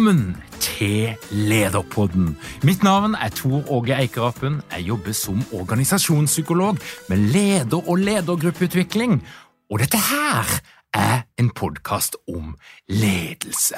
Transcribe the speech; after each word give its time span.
Velkommen 0.00 0.36
til 0.60 1.12
Lederpodden. 1.30 2.38
Mitt 2.64 2.82
navn 2.82 3.12
er 3.14 3.28
Tor 3.28 3.68
Åge 3.68 3.92
Eikerapen. 4.00 4.62
Jeg 4.72 4.86
jobber 4.88 5.12
som 5.12 5.42
organisasjonspsykolog 5.52 6.78
med 7.08 7.16
leder- 7.18 7.88
og 7.88 7.96
ledergruppeutvikling. 7.96 9.20
Og 9.70 9.78
dette 9.78 9.98
her 10.00 10.48
er 10.94 11.20
en 11.38 11.50
podkast 11.50 12.16
om 12.32 12.56
ledelse. 12.88 13.76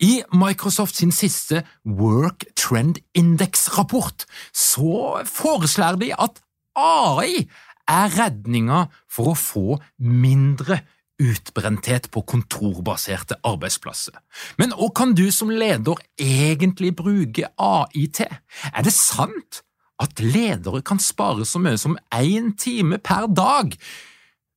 I 0.00 0.22
Microsoft 0.34 0.96
sin 0.96 1.12
siste 1.12 1.62
Work 1.86 2.42
Trend 2.56 2.98
Index-rapport 3.14 4.26
så 4.52 5.22
foreslår 5.24 5.94
de 6.02 6.10
at 6.18 6.42
AI 6.74 7.46
er 7.86 8.10
redninga 8.18 8.88
for 9.06 9.30
å 9.30 9.38
få 9.38 9.78
mindre 9.98 10.80
utbrenthet 11.20 12.08
på 12.10 12.22
kontorbaserte 12.26 13.36
arbeidsplasser. 13.46 14.16
Men 14.58 14.72
hva 14.76 14.88
kan 14.96 15.14
du 15.18 15.28
som 15.34 15.52
leder 15.52 16.00
egentlig 16.20 16.94
bruke 16.98 17.50
AI 17.58 18.06
til? 18.14 18.32
Er 18.72 18.86
det 18.86 18.94
sant 18.96 19.62
at 20.02 20.22
ledere 20.22 20.82
kan 20.82 21.00
spare 21.02 21.46
så 21.46 21.60
mye 21.62 21.78
som 21.78 21.98
én 22.14 22.52
time 22.58 22.98
per 22.98 23.28
dag 23.30 23.76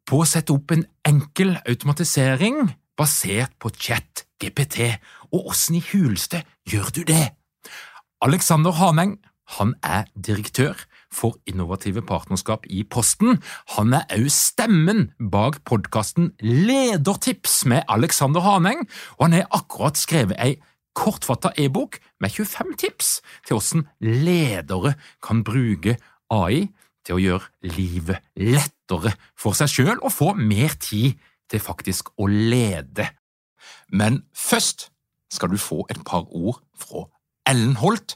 på 0.06 0.22
å 0.22 0.28
sette 0.30 0.54
opp 0.54 0.74
en 0.74 0.86
enkel 1.06 1.56
automatisering 1.66 2.64
basert 2.98 3.54
på 3.60 3.72
chat 3.76 4.26
GPT, 4.42 4.96
og 5.34 5.52
åssen 5.52 5.78
i 5.80 5.84
huleste 5.92 6.44
gjør 6.70 6.92
du 6.96 7.02
det? 7.08 7.34
Alexander 8.26 8.74
Haneng 8.80 9.18
han 9.60 9.76
er 9.84 10.08
direktør 10.16 10.80
for 11.16 11.40
innovative 11.48 12.04
partnerskap 12.06 12.68
i 12.70 12.84
Posten. 12.84 13.40
Han 13.78 13.96
er 13.96 14.06
òg 14.18 14.28
stemmen 14.34 15.10
bak 15.32 15.62
podkasten 15.68 16.34
Ledertips 16.44 17.64
med 17.72 17.88
Alexander 17.92 18.44
Haneng, 18.44 18.86
og 19.18 19.30
han 19.30 19.40
har 19.40 19.52
akkurat 19.56 20.00
skrevet 20.00 20.40
ei 20.44 20.58
kortfatta 20.96 21.52
e-bok 21.60 22.00
med 22.24 22.32
25 22.32 22.76
tips 22.80 23.20
til 23.48 23.58
hvordan 23.58 23.86
ledere 24.00 24.96
kan 25.24 25.44
bruke 25.48 25.98
AI 26.32 26.68
til 27.06 27.18
å 27.18 27.22
gjøre 27.22 27.74
livet 27.76 28.24
lettere 28.40 29.14
for 29.38 29.58
seg 29.58 29.72
sjøl 29.72 29.98
og 30.00 30.14
få 30.14 30.34
mer 30.40 30.78
tid 30.82 31.20
til 31.52 31.62
faktisk 31.62 32.14
å 32.18 32.28
lede. 32.32 33.10
Men 33.94 34.24
først 34.34 34.90
skal 35.34 35.52
du 35.52 35.60
få 35.62 35.84
et 35.92 36.02
par 36.08 36.26
ord 36.32 36.62
fra 36.80 37.06
Ellen 37.46 37.76
Holt, 37.78 38.16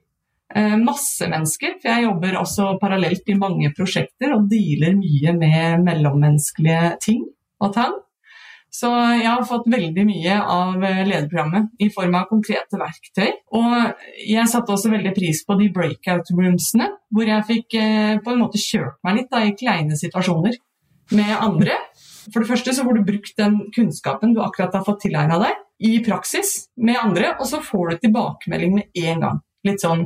masse 0.81 1.27
mennesker, 1.31 1.77
for 1.79 1.87
jeg 1.91 2.05
jobber 2.05 2.37
også 2.39 2.65
parallelt 2.81 3.29
i 3.31 3.37
mange 3.39 3.69
prosjekter 3.77 4.33
og 4.35 4.49
dealer 4.51 4.97
mye 4.97 5.33
med 5.37 5.85
mellommenneskelige 5.85 6.95
ting 7.05 7.21
og 7.61 7.71
tang. 7.75 7.99
Så 8.71 8.87
jeg 9.19 9.27
har 9.27 9.43
fått 9.43 9.65
veldig 9.67 10.03
mye 10.07 10.35
av 10.39 10.83
eh, 10.87 11.01
lederprogrammet 11.03 11.83
i 11.83 11.89
form 11.91 12.15
av 12.15 12.29
konkrete 12.29 12.79
verktøy. 12.79 13.27
Og 13.59 13.73
jeg 14.23 14.47
satte 14.47 14.71
også 14.71 14.93
veldig 14.93 15.11
pris 15.17 15.41
på 15.43 15.57
de 15.59 15.67
breakout 15.75 16.31
roomsene, 16.31 16.87
hvor 17.11 17.27
jeg 17.27 17.47
fikk 17.49 17.75
eh, 17.81 18.13
på 18.23 18.31
en 18.31 18.39
måte 18.45 18.61
kjørt 18.61 19.01
meg 19.03 19.19
litt 19.19 19.33
da, 19.33 19.43
i 19.43 19.57
kleine 19.59 19.99
situasjoner 19.99 20.55
med 21.19 21.33
andre. 21.35 21.75
For 22.31 22.39
det 22.39 22.51
første 22.53 22.71
så 22.77 22.87
får 22.87 22.95
du 23.01 23.09
brukt 23.11 23.35
den 23.41 23.59
kunnskapen 23.75 24.37
du 24.37 24.39
akkurat 24.45 24.79
har 24.79 24.87
fått 24.87 25.03
tilegna 25.03 25.41
deg, 25.41 25.59
i 25.81 25.95
praksis 26.05 26.69
med 26.77 26.99
andre, 27.01 27.33
og 27.41 27.47
så 27.49 27.57
får 27.65 27.89
du 27.89 28.01
tilbakemelding 28.05 28.75
med 28.77 28.99
en 29.01 29.23
gang. 29.25 29.39
Litt 29.67 29.83
sånn 29.83 30.05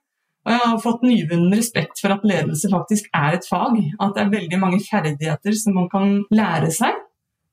Og 0.41 0.51
jeg 0.55 0.61
har 0.63 0.79
fått 0.81 1.03
nyvunnen 1.05 1.53
respekt 1.53 2.01
for 2.01 2.15
at 2.15 2.25
ledelse 2.25 2.69
faktisk 2.71 3.11
er 3.13 3.37
et 3.37 3.45
fag. 3.45 3.77
At 4.01 4.15
det 4.15 4.23
er 4.23 4.33
veldig 4.33 4.59
mange 4.61 4.81
ferdigheter 4.81 5.55
som 5.57 5.77
man 5.77 5.89
kan 5.91 6.15
lære 6.33 6.71
seg. 6.73 6.97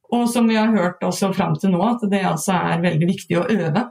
Og 0.09 0.25
som 0.33 0.49
vi 0.49 0.57
har 0.57 0.73
hørt 0.73 1.05
også 1.05 1.35
fram 1.37 1.57
til 1.61 1.75
nå, 1.75 1.83
at 1.85 2.07
det 2.09 2.23
altså 2.25 2.57
er 2.57 2.81
veldig 2.85 3.11
viktig 3.11 3.37
å 3.37 3.45
øve. 3.45 3.85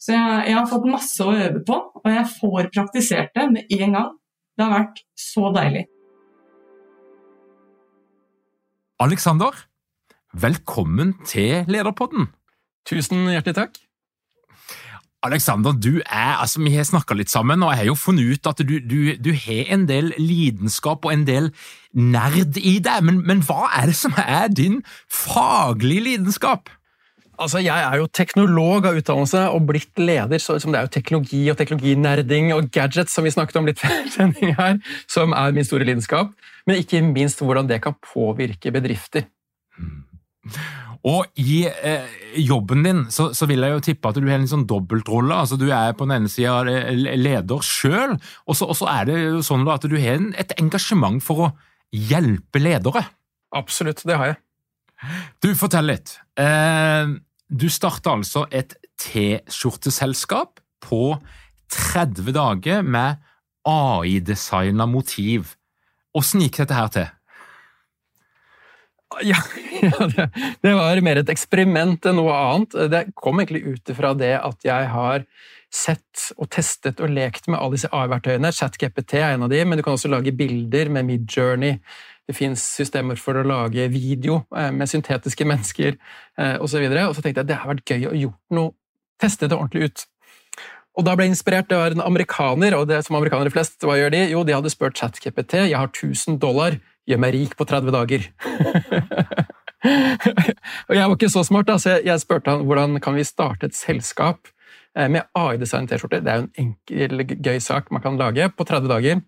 Så 0.00 0.14
jeg, 0.16 0.38
jeg, 0.48 0.56
har 0.56 0.70
fått 0.70 0.88
masse 0.88 1.22
å 1.22 1.34
øve 1.36 1.60
på, 1.66 1.76
og 2.00 2.08
jeg 2.08 2.24
får 2.40 2.70
praktisert 2.74 3.36
det 3.36 3.44
med 3.52 3.76
en 3.76 3.98
gang. 3.98 4.08
Det 4.56 4.64
har 4.64 4.74
vært 4.80 5.04
så 5.18 5.52
deilig. 5.54 5.84
Alexander, 9.02 9.64
velkommen 10.32 11.14
til 11.28 11.68
Lederpodden. 11.70 12.32
Tusen 12.88 13.28
hjertelig 13.30 13.60
takk. 13.60 13.81
Alexander, 15.22 15.72
du 15.72 16.00
er, 16.00 16.36
altså 16.42 16.60
vi 16.64 16.74
har 16.74 16.86
snakka 16.88 17.14
litt 17.14 17.30
sammen, 17.30 17.62
og 17.62 17.70
jeg 17.70 17.82
har 17.82 17.88
jo 17.92 17.98
funnet 17.98 18.34
ut 18.34 18.48
at 18.50 18.62
du, 18.66 18.74
du, 18.82 19.14
du 19.22 19.30
har 19.44 19.70
en 19.76 19.86
del 19.86 20.10
lidenskap 20.18 21.06
og 21.06 21.14
en 21.14 21.26
del 21.28 21.50
nerd 21.94 22.58
i 22.58 22.78
deg, 22.82 23.04
men, 23.06 23.20
men 23.28 23.42
hva 23.46 23.68
er 23.78 23.92
det 23.92 23.98
som 23.98 24.16
er 24.18 24.50
din 24.50 24.80
faglige 25.06 26.08
lidenskap? 26.08 26.72
Altså, 27.42 27.62
Jeg 27.64 27.74
er 27.74 27.96
jo 27.98 28.06
teknolog 28.12 28.86
av 28.86 28.98
utdannelse 28.98 29.44
og 29.54 29.66
blitt 29.70 29.98
leder, 29.98 30.42
så 30.42 30.58
det 30.58 30.78
er 30.78 30.86
jo 30.86 30.94
teknologi 30.94 31.42
og 31.50 31.58
teknologinerding 31.58 32.52
og 32.54 32.68
gadgets 32.74 33.14
som 33.16 33.24
vi 33.26 33.32
snakket 33.34 33.58
om 33.58 33.70
litt 33.70 33.80
før 33.82 34.34
her, 34.58 34.78
som 35.10 35.32
er 35.32 35.54
min 35.56 35.66
store 35.66 35.88
lidenskap. 35.88 36.34
Men 36.66 36.82
ikke 36.82 37.02
minst 37.02 37.42
hvordan 37.42 37.70
det 37.70 37.80
kan 37.82 37.96
påvirke 38.12 38.70
bedrifter. 38.74 39.26
Og 41.08 41.26
i 41.42 41.64
eh, 41.66 42.10
jobben 42.38 42.84
din 42.86 43.00
så, 43.10 43.32
så, 43.34 43.48
vil 43.50 43.64
jeg 43.64 43.74
jo 43.74 43.82
tippe 43.82 44.10
at 44.12 44.20
du 44.22 44.28
har 44.28 44.38
en 44.38 44.50
sånn 44.50 44.68
dobbeltrolle. 44.70 45.34
altså 45.34 45.58
Du 45.58 45.66
er 45.66 45.96
på 45.98 46.06
den 46.06 46.20
ene 46.20 46.30
sida 46.30 46.62
leder 46.62 47.66
sjøl, 47.66 48.14
og, 48.14 48.54
og, 48.54 48.74
så 48.78 48.88
er 48.92 49.10
det 49.10 49.18
jo 49.18 49.42
sånn 49.42 49.66
at 49.72 49.88
du 49.90 49.96
har 49.98 50.22
et 50.38 50.54
engasjement 50.62 51.18
for 51.24 51.48
å 51.48 51.50
hjelpe 51.92 52.62
ledere. 52.62 53.04
Absolutt, 53.52 54.04
det 54.08 54.18
har 54.20 54.32
jeg. 54.32 54.40
Du, 55.42 55.50
fortell 55.58 55.90
litt. 55.90 56.14
Eh, 56.38 57.10
du 57.50 57.66
starta 57.72 58.14
altså 58.14 58.46
et 58.54 58.76
T-skjorteselskap 59.02 60.62
på 60.86 61.16
30 61.72 62.30
dager 62.36 62.86
med 62.86 63.18
AI-designa 63.66 64.86
motiv. 64.86 65.56
Åssen 66.14 66.44
gikk 66.44 66.62
dette 66.62 66.78
her 66.78 66.94
til? 66.94 67.10
Ja, 69.26 69.38
det, 70.62 70.74
var 70.74 71.00
mer 71.04 71.20
et 71.20 71.32
eksperiment 71.32 72.06
enn 72.08 72.18
noe 72.18 72.34
annet. 72.36 72.76
Det 72.92 73.02
kom 73.18 73.40
egentlig 73.42 73.64
ut 73.66 73.92
ifra 73.94 74.12
det 74.18 74.34
at 74.40 74.66
jeg 74.66 74.88
har 74.92 75.26
sett 75.72 76.28
og 76.36 76.50
testet 76.52 77.00
og 77.00 77.12
lekt 77.12 77.48
med 77.48 77.58
alle 77.58 77.78
disse 77.78 77.90
AI-verktøyene. 77.92 78.52
ChatGPT 78.52 79.16
er 79.20 79.34
en 79.34 79.46
av 79.46 79.52
de, 79.52 79.62
men 79.64 79.80
du 79.80 79.84
kan 79.84 79.96
også 79.96 80.10
lage 80.12 80.34
bilder 80.36 80.92
med 80.92 81.08
Midjourney. 81.08 81.78
Det 82.28 82.36
fins 82.36 82.62
systemer 82.76 83.18
for 83.18 83.40
å 83.40 83.46
lage 83.46 83.88
video 83.90 84.42
eh, 84.56 84.70
med 84.74 84.90
syntetiske 84.90 85.46
mennesker 85.48 85.96
osv. 86.36 86.62
Og, 86.62 86.68
så 86.68 87.08
og 87.08 87.16
så 87.16 87.24
tenkte 87.24 87.40
jeg 87.40 87.44
at 87.44 87.50
det 87.50 87.60
har 87.62 87.72
vært 87.72 87.94
gøy 87.94 88.08
å 88.08 88.16
gjort 88.26 88.56
noe, 88.56 88.74
teste 89.22 89.48
det 89.50 89.58
ordentlig 89.58 89.90
ut. 89.90 90.04
Og 90.98 91.06
da 91.06 91.14
ble 91.16 91.26
jeg 91.26 91.34
inspirert. 91.34 91.68
Det 91.70 91.78
var 91.78 91.94
en 91.94 92.04
amerikaner, 92.04 92.74
og 92.76 92.88
det 92.90 93.00
som 93.06 93.16
amerikanere 93.16 93.52
flest, 93.52 93.78
hva 93.86 93.96
gjør 93.96 94.12
de? 94.12 94.24
Jo, 94.34 94.42
de 94.44 94.56
hadde 94.56 94.72
spurt 94.72 94.98
ChatKPT. 94.98 95.54
Jeg 95.70 95.78
har 95.78 95.88
1000 95.88 96.40
dollar 96.42 96.76
gjør 97.08 97.22
meg 97.22 97.34
rik 97.34 97.56
på 97.58 97.66
30 97.66 97.94
dager. 97.94 98.26
og 100.88 100.94
Jeg 100.94 101.02
var 101.02 101.16
ikke 101.16 101.32
så 101.32 101.44
smart, 101.46 101.68
da, 101.70 101.78
så 101.80 101.98
jeg 102.04 102.22
spurte 102.22 102.52
han 102.52 102.66
hvordan 102.68 102.98
kan 103.02 103.16
vi 103.18 103.26
starte 103.26 103.68
et 103.68 103.78
selskap 103.78 104.50
eh, 104.96 105.08
med 105.08 105.26
AI-design 105.38 105.88
T-skjorter. 105.90 106.22
Det 106.22 106.32
er 106.32 106.42
jo 106.42 106.48
en 106.48 106.66
enkel, 106.66 107.24
gøy 107.42 107.62
sak 107.62 107.90
man 107.94 108.04
kan 108.04 108.20
lage 108.20 108.50
på 108.54 108.68
30 108.68 108.92
dager. 108.92 109.22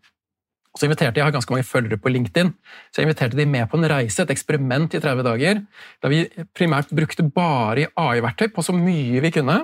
Og 0.75 0.81
så 0.81 0.89
inviterte 0.89 1.21
Jeg 1.21 1.29
har 1.29 1.35
ganske 1.35 1.55
mange 1.55 1.67
følgere 1.67 2.01
på 2.03 2.11
LinkedIn, 2.11 2.49
så 2.91 2.99
jeg 2.99 3.07
inviterte 3.07 3.39
de 3.39 3.47
med 3.47 3.69
på 3.71 3.79
en 3.79 3.87
reise, 3.87 4.23
et 4.23 4.33
eksperiment 4.35 4.95
i 4.95 4.99
30 4.99 5.23
dager, 5.23 5.61
da 6.03 6.11
vi 6.11 6.25
primært 6.51 6.91
brukte 6.91 7.23
bare 7.23 7.93
AI-verktøy 7.95 8.51
på 8.51 8.65
så 8.67 8.75
mye 8.75 9.23
vi 9.23 9.31
kunne. 9.37 9.61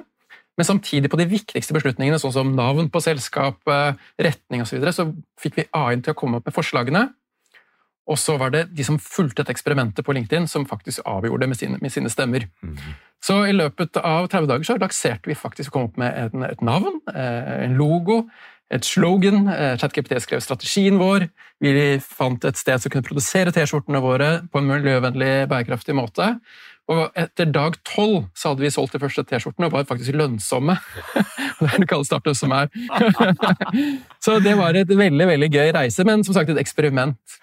Men 0.59 0.67
samtidig 0.67 1.11
på 1.13 1.19
de 1.21 1.29
viktigste 1.31 1.75
beslutningene, 1.77 2.19
sånn 2.21 2.35
som 2.35 2.51
navn 2.57 2.91
på 2.93 3.01
selskapet, 3.05 4.01
retning 4.21 4.65
osv., 4.65 4.75
så, 4.75 4.79
videre, 4.79 4.97
så 4.97 5.07
fikk 5.41 5.61
vi 5.61 5.69
AI-en 5.77 6.05
til 6.05 6.15
å 6.15 6.19
komme 6.19 6.41
opp 6.41 6.51
med 6.51 6.57
forslagene. 6.57 7.07
Og 8.11 8.19
så 8.19 8.35
var 8.41 8.51
det 8.55 8.65
de 8.75 8.85
som 8.87 8.99
fulgte 9.01 9.45
et 9.45 9.53
eksperimentet 9.53 10.05
på 10.07 10.15
LinkedIn, 10.17 10.49
som 10.51 10.67
faktisk 10.69 11.05
avgjorde 11.09 11.45
det 11.45 11.51
med 11.53 11.61
sine, 11.61 11.79
med 11.81 11.95
sine 11.95 12.11
stemmer. 12.11 12.49
Mm. 12.65 12.79
Så 13.23 13.37
i 13.47 13.55
løpet 13.55 14.01
av 14.01 14.31
30 14.33 14.49
dager 14.51 14.67
så 14.67 14.79
lanserte 14.81 15.31
vi 15.31 15.39
faktisk 15.39 15.71
å 15.71 15.77
komme 15.77 15.91
opp 15.91 16.01
med 16.01 16.17
en, 16.25 16.47
et 16.49 16.65
navn, 16.65 16.99
eh, 17.13 17.67
en 17.67 17.77
logo, 17.79 18.25
et 18.73 18.87
slogan. 18.87 19.45
Eh, 19.53 19.77
ChatGPT 19.79 20.19
skrev 20.25 20.43
strategien 20.43 20.99
vår. 20.99 21.29
Vi 21.63 21.73
fant 22.03 22.45
et 22.49 22.59
sted 22.59 22.83
som 22.83 22.93
kunne 22.93 23.07
produsere 23.07 23.53
T-skjortene 23.55 24.03
våre 24.03 24.31
på 24.51 24.63
en 24.63 24.71
miljøvennlig, 24.71 25.49
bærekraftig 25.51 25.95
måte. 25.99 26.33
Og 26.91 27.19
etter 27.19 27.51
dag 27.55 27.77
tolv 27.87 28.25
så 28.35 28.51
hadde 28.51 28.65
vi 28.65 28.73
solgt 28.75 28.97
de 28.97 29.01
første 29.03 29.23
T-skjortene 29.29 29.69
og 29.69 29.77
var 29.77 29.87
faktisk 29.89 30.17
lønnsomme. 30.19 30.75
det 31.61 31.69
er 31.69 31.85
det 31.85 31.89
kalles 31.91 32.11
startet 32.11 32.39
som 32.39 32.55
er. 32.57 32.71
så 34.25 34.41
det 34.43 34.57
var 34.59 34.79
et 34.79 34.91
veldig 34.91 35.29
veldig 35.31 35.51
gøy 35.53 35.75
reise, 35.77 36.07
men 36.09 36.25
som 36.27 36.37
sagt 36.37 36.51
et 36.51 36.63
eksperiment. 36.63 37.39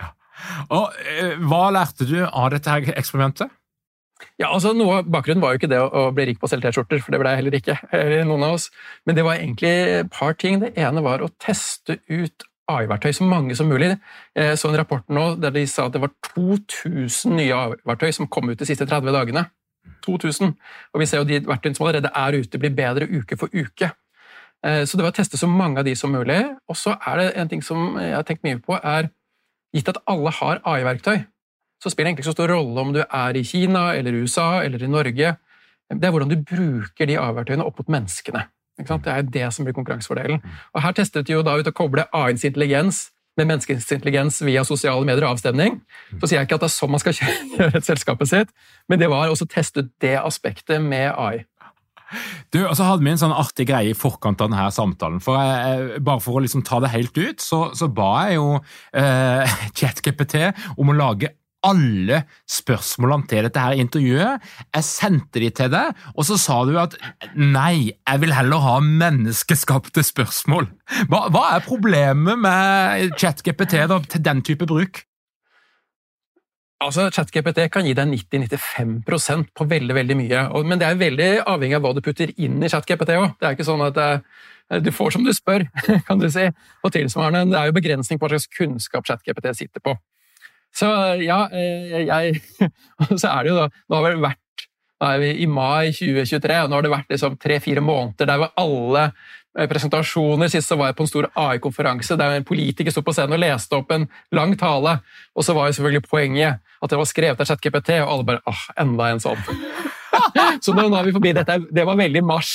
Og 0.74 0.98
eh, 1.02 1.38
Hva 1.48 1.68
lærte 1.74 2.06
du 2.10 2.20
av 2.26 2.52
dette 2.54 2.74
her 2.74 2.92
eksperimentet? 3.00 3.54
Ja, 4.38 4.50
altså 4.50 4.72
noe 4.74 5.00
av 5.00 5.10
Bakgrunnen 5.14 5.42
var 5.44 5.54
jo 5.54 5.62
ikke 5.62 5.70
det 5.70 5.80
å, 5.82 6.08
bli 6.14 6.28
rik 6.30 6.40
på 6.42 6.48
å 6.48 6.52
selge 6.52 6.68
T-skjorter, 6.68 7.02
for 7.06 7.14
det 7.14 7.22
ble 7.22 7.32
jeg 7.32 7.42
heller 7.42 7.58
ikke. 7.58 7.78
eller 7.94 8.28
noen 8.28 8.46
av 8.48 8.58
oss. 8.58 8.68
Men 9.06 9.18
det 9.18 9.26
var 9.26 9.40
egentlig 9.40 9.74
et 10.02 10.12
par 10.14 10.38
ting. 10.38 10.60
Det 10.62 10.74
ene 10.78 11.04
var 11.06 11.24
å 11.24 11.32
teste 11.42 12.00
ut 12.10 12.47
AI-verktøy 12.72 13.14
så 13.16 13.28
mange 13.28 13.56
som 13.56 13.70
mulig. 13.70 13.94
Jeg 14.36 14.58
så 14.60 14.70
en 14.70 14.80
rapport 14.80 15.06
nå 15.10 15.28
der 15.42 15.54
de 15.56 15.66
sa 15.68 15.88
at 15.88 15.96
det 15.96 16.02
var 16.04 16.12
2000 16.34 17.36
nye 17.38 17.54
AI-verktøy 17.56 18.12
som 18.16 18.28
kom 18.28 18.50
ut 18.50 18.60
de 18.60 18.68
siste 18.68 18.86
30 18.86 19.16
dagene. 19.16 19.46
2000. 20.06 20.54
Og 20.94 21.00
vi 21.02 21.08
ser 21.08 21.24
jo 21.24 21.30
de 21.30 21.40
verktøyene 21.48 21.78
som 21.78 21.88
allerede 21.88 22.12
er 22.12 22.40
ute, 22.40 22.60
blir 22.60 22.76
bedre 22.76 23.08
uke 23.08 23.38
for 23.40 23.54
uke. 23.54 23.92
Eh, 24.66 24.84
så 24.86 24.98
det 24.98 25.06
var 25.06 25.14
å 25.14 25.18
teste 25.20 25.40
så 25.40 25.48
mange 25.48 25.80
av 25.80 25.88
de 25.88 25.96
som 25.96 26.12
mulig. 26.12 26.42
Og 26.68 26.78
så 26.80 26.98
er 27.08 27.22
det 27.22 27.30
en 27.36 27.52
ting 27.52 27.64
som 27.64 27.96
jeg 28.02 28.16
har 28.16 28.28
tenkt 28.28 28.46
mye 28.48 28.60
på, 28.64 28.80
er 28.84 29.12
Gitt 29.76 29.90
at 29.92 30.00
alle 30.10 30.32
har 30.32 30.62
AI-verktøy, 30.64 31.26
så 31.84 31.92
spiller 31.92 32.08
det 32.08 32.12
egentlig 32.14 32.24
ikke 32.24 32.32
så 32.32 32.38
stor 32.38 32.54
rolle 32.56 32.82
om 32.82 32.94
du 32.96 33.02
er 33.04 33.38
i 33.38 33.44
Kina 33.46 33.92
eller 33.98 34.16
USA 34.24 34.64
eller 34.64 34.82
i 34.82 34.90
Norge. 34.90 35.34
Det 35.92 36.08
er 36.08 36.14
hvordan 36.14 36.32
du 36.32 36.40
bruker 36.40 37.10
de 37.10 37.18
AI-verktøyene 37.20 37.66
opp 37.68 37.82
mot 37.82 37.92
menneskene. 37.98 38.46
Det 38.78 39.12
er 39.12 39.22
det 39.26 39.48
som 39.54 39.66
blir 39.66 39.76
konkurransefordelen. 39.78 40.42
Og 40.74 40.82
Her 40.84 40.96
testet 40.98 41.28
de 41.28 41.34
jo 41.34 41.44
da 41.46 41.58
ut 41.58 41.68
å 41.68 41.76
koble 41.76 42.06
AI-ens 42.14 42.46
intelligens 42.46 43.08
med 43.38 43.52
menneskets 43.52 43.92
intelligens 43.94 44.40
via 44.46 44.64
sosiale 44.66 45.06
medier 45.06 45.28
og 45.28 45.36
avstemning. 45.36 45.80
Så 46.18 46.30
sier 46.30 46.40
jeg 46.40 46.50
ikke 46.50 46.58
at 46.58 46.66
det 46.66 46.72
er 46.72 46.78
sånn 46.78 46.94
man 46.94 47.04
skal 47.04 47.20
gjøre 47.58 47.78
et 47.78 47.86
selskapet 47.86 48.32
sitt, 48.32 48.56
men 48.90 49.02
det 49.02 49.12
var 49.14 49.30
også 49.30 49.50
testet 49.50 49.94
det 50.02 50.18
aspektet 50.22 50.82
med 50.82 51.12
AI. 51.14 51.46
Du, 52.56 52.62
og 52.64 52.72
så 52.80 52.86
hadde 52.88 53.04
vi 53.04 53.12
en 53.12 53.20
sånn 53.20 53.36
artig 53.36 53.66
greie 53.68 53.92
i 53.92 53.98
forkant 53.98 54.40
av 54.40 54.48
denne 54.48 54.70
samtalen. 54.72 55.20
for 55.24 55.36
jeg, 55.36 56.00
Bare 56.08 56.24
for 56.24 56.40
å 56.40 56.44
liksom 56.46 56.64
ta 56.68 56.80
det 56.84 56.94
helt 56.94 57.18
ut, 57.18 57.44
så, 57.44 57.68
så 57.76 57.90
ba 57.92 58.30
jeg 58.30 58.38
jo 58.40 58.54
eh, 58.96 59.58
ChatGPT 59.78 60.38
om 60.78 60.94
å 60.94 60.98
lage 60.98 61.34
alle 61.66 62.22
spørsmålene 62.50 63.28
til 63.30 63.48
dette 63.48 63.64
her 63.64 63.82
intervjuet. 63.82 64.46
Jeg 64.76 64.86
sendte 64.86 65.42
de 65.42 65.50
til 65.50 65.72
deg, 65.74 66.06
og 66.14 66.28
så 66.28 66.38
sa 66.42 66.62
du 66.68 66.78
at 66.80 66.96
nei, 67.36 67.94
jeg 67.96 68.22
vil 68.24 68.36
heller 68.36 68.64
ha 68.64 68.78
menneskeskapte 68.84 70.06
spørsmål. 70.06 70.70
Hva, 71.10 71.28
hva 71.34 71.44
er 71.56 71.66
problemet 71.66 72.40
med 72.46 73.18
ChatGPT 73.18 73.80
til 74.14 74.26
den 74.26 74.44
type 74.46 74.70
bruk? 74.70 75.04
Altså, 76.84 77.08
ChatGPT 77.10 77.64
kan 77.74 77.88
gi 77.88 77.96
deg 77.98 78.12
90-95% 78.12 79.48
på 79.58 79.66
veldig 79.66 79.96
veldig 79.98 80.18
mye, 80.20 80.44
men 80.62 80.78
det 80.78 80.86
er 80.86 81.00
veldig 81.00 81.30
avhengig 81.50 81.80
av 81.80 81.88
hva 81.88 81.94
du 81.98 82.04
putter 82.06 82.30
inn 82.38 82.62
i 82.62 82.70
ChatGPT 82.70 83.16
òg. 83.18 83.32
Det 83.40 83.48
er 83.50 83.58
ikke 83.58 83.66
sånn 83.66 83.82
at 83.82 83.98
eh, 84.04 84.20
du 84.86 84.92
får 84.94 85.16
som 85.16 85.26
du 85.26 85.32
spør, 85.34 85.66
kan 86.08 86.22
du 86.22 86.28
si. 86.30 86.46
Og 86.86 86.94
tilsvarende, 86.94 87.48
det 87.50 87.58
er 87.58 87.72
jo 87.72 87.78
begrensning 87.80 88.22
på 88.22 88.28
hva 88.28 88.36
slags 88.36 88.52
kunnskap 88.54 89.10
ChatGPT 89.10 89.56
sitter 89.58 89.82
på. 89.82 89.96
Så 90.78 90.90
ja, 91.24 91.40
eh, 91.50 92.04
jeg 92.06 92.42
Og 93.08 93.16
så 93.18 93.32
er 93.32 93.46
det 93.46 93.54
jo 93.54 93.58
da 93.58 93.70
Nå 93.70 93.98
har 94.02 94.14
vi 94.14 94.28
vært 94.28 94.44
da 94.98 95.12
er 95.14 95.20
vi 95.22 95.28
i 95.44 95.46
mai 95.46 95.92
2023, 95.94 96.56
og 96.64 96.72
nå 96.72 96.78
har 96.80 96.86
det 96.88 96.90
vært 96.90 97.12
liksom 97.14 97.36
tre-fire 97.38 97.84
måneder 97.86 98.26
der 98.32 98.40
hvor 98.42 98.50
alle 98.58 99.04
eh, 99.06 99.68
presentasjoner. 99.70 100.50
Sist 100.50 100.72
så 100.72 100.78
var 100.80 100.90
jeg 100.90 100.98
på 100.98 101.06
en 101.06 101.12
stor 101.12 101.28
AI-konferanse 101.38 102.18
der 102.18 102.40
en 102.40 102.48
politiker 102.48 102.94
sto 102.94 103.04
på 103.06 103.14
scenen 103.14 103.38
og 103.38 103.44
leste 103.44 103.78
opp 103.78 103.94
en 103.94 104.08
lang 104.34 104.56
tale. 104.58 104.96
Og 105.38 105.46
så 105.46 105.54
var 105.54 105.70
jo 105.70 105.78
selvfølgelig 105.78 106.10
poenget 106.10 106.66
at 106.82 106.90
det 106.90 106.98
var 106.98 107.12
skrevet 107.14 107.46
av 107.46 107.52
ChatGPT, 107.52 107.94
og 108.02 108.16
alle 108.16 108.28
bare 108.32 108.42
ah, 108.50 108.66
enda 108.82 109.12
en 109.14 109.22
sånn. 109.22 109.46
Så 110.64 110.74
nå, 110.74 110.88
nå, 110.88 110.98
er 110.98 111.08
vi 111.08 111.14
forbi 111.16 111.34
dette. 111.36 111.58
Det 111.74 111.86
var 111.88 111.98
veldig 112.00 112.24
mars. 112.26 112.52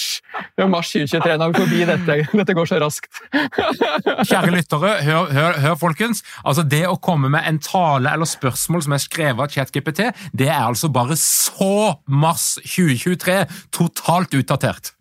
Det 0.57 0.65
var 0.65 0.71
mars 0.73 0.93
2023. 0.95 1.37
Nå 1.39 1.47
er 1.47 1.55
vi 1.55 1.63
forbi 1.63 1.85
dette. 1.89 2.19
Dette 2.43 2.57
går 2.57 2.71
så 2.71 2.81
raskt. 2.83 3.23
Kjære 4.31 4.53
lyttere, 4.55 4.93
hør, 5.07 5.31
hør, 5.37 5.61
hør, 5.67 5.79
folkens. 5.81 6.23
Altså, 6.45 6.67
Det 6.67 6.85
å 6.89 6.99
komme 7.03 7.31
med 7.33 7.47
en 7.49 7.61
tale 7.63 8.13
eller 8.13 8.29
spørsmål 8.29 8.87
som 8.87 8.97
er 8.97 9.05
skrevet 9.05 9.45
av 9.47 9.53
ChatGPT, 9.53 10.05
det 10.37 10.51
er 10.51 10.63
altså 10.65 10.91
bare 10.93 11.19
så 11.21 11.97
mars 12.07 12.55
2023 12.65 13.43
totalt 13.75 14.39
utdatert. 14.39 14.95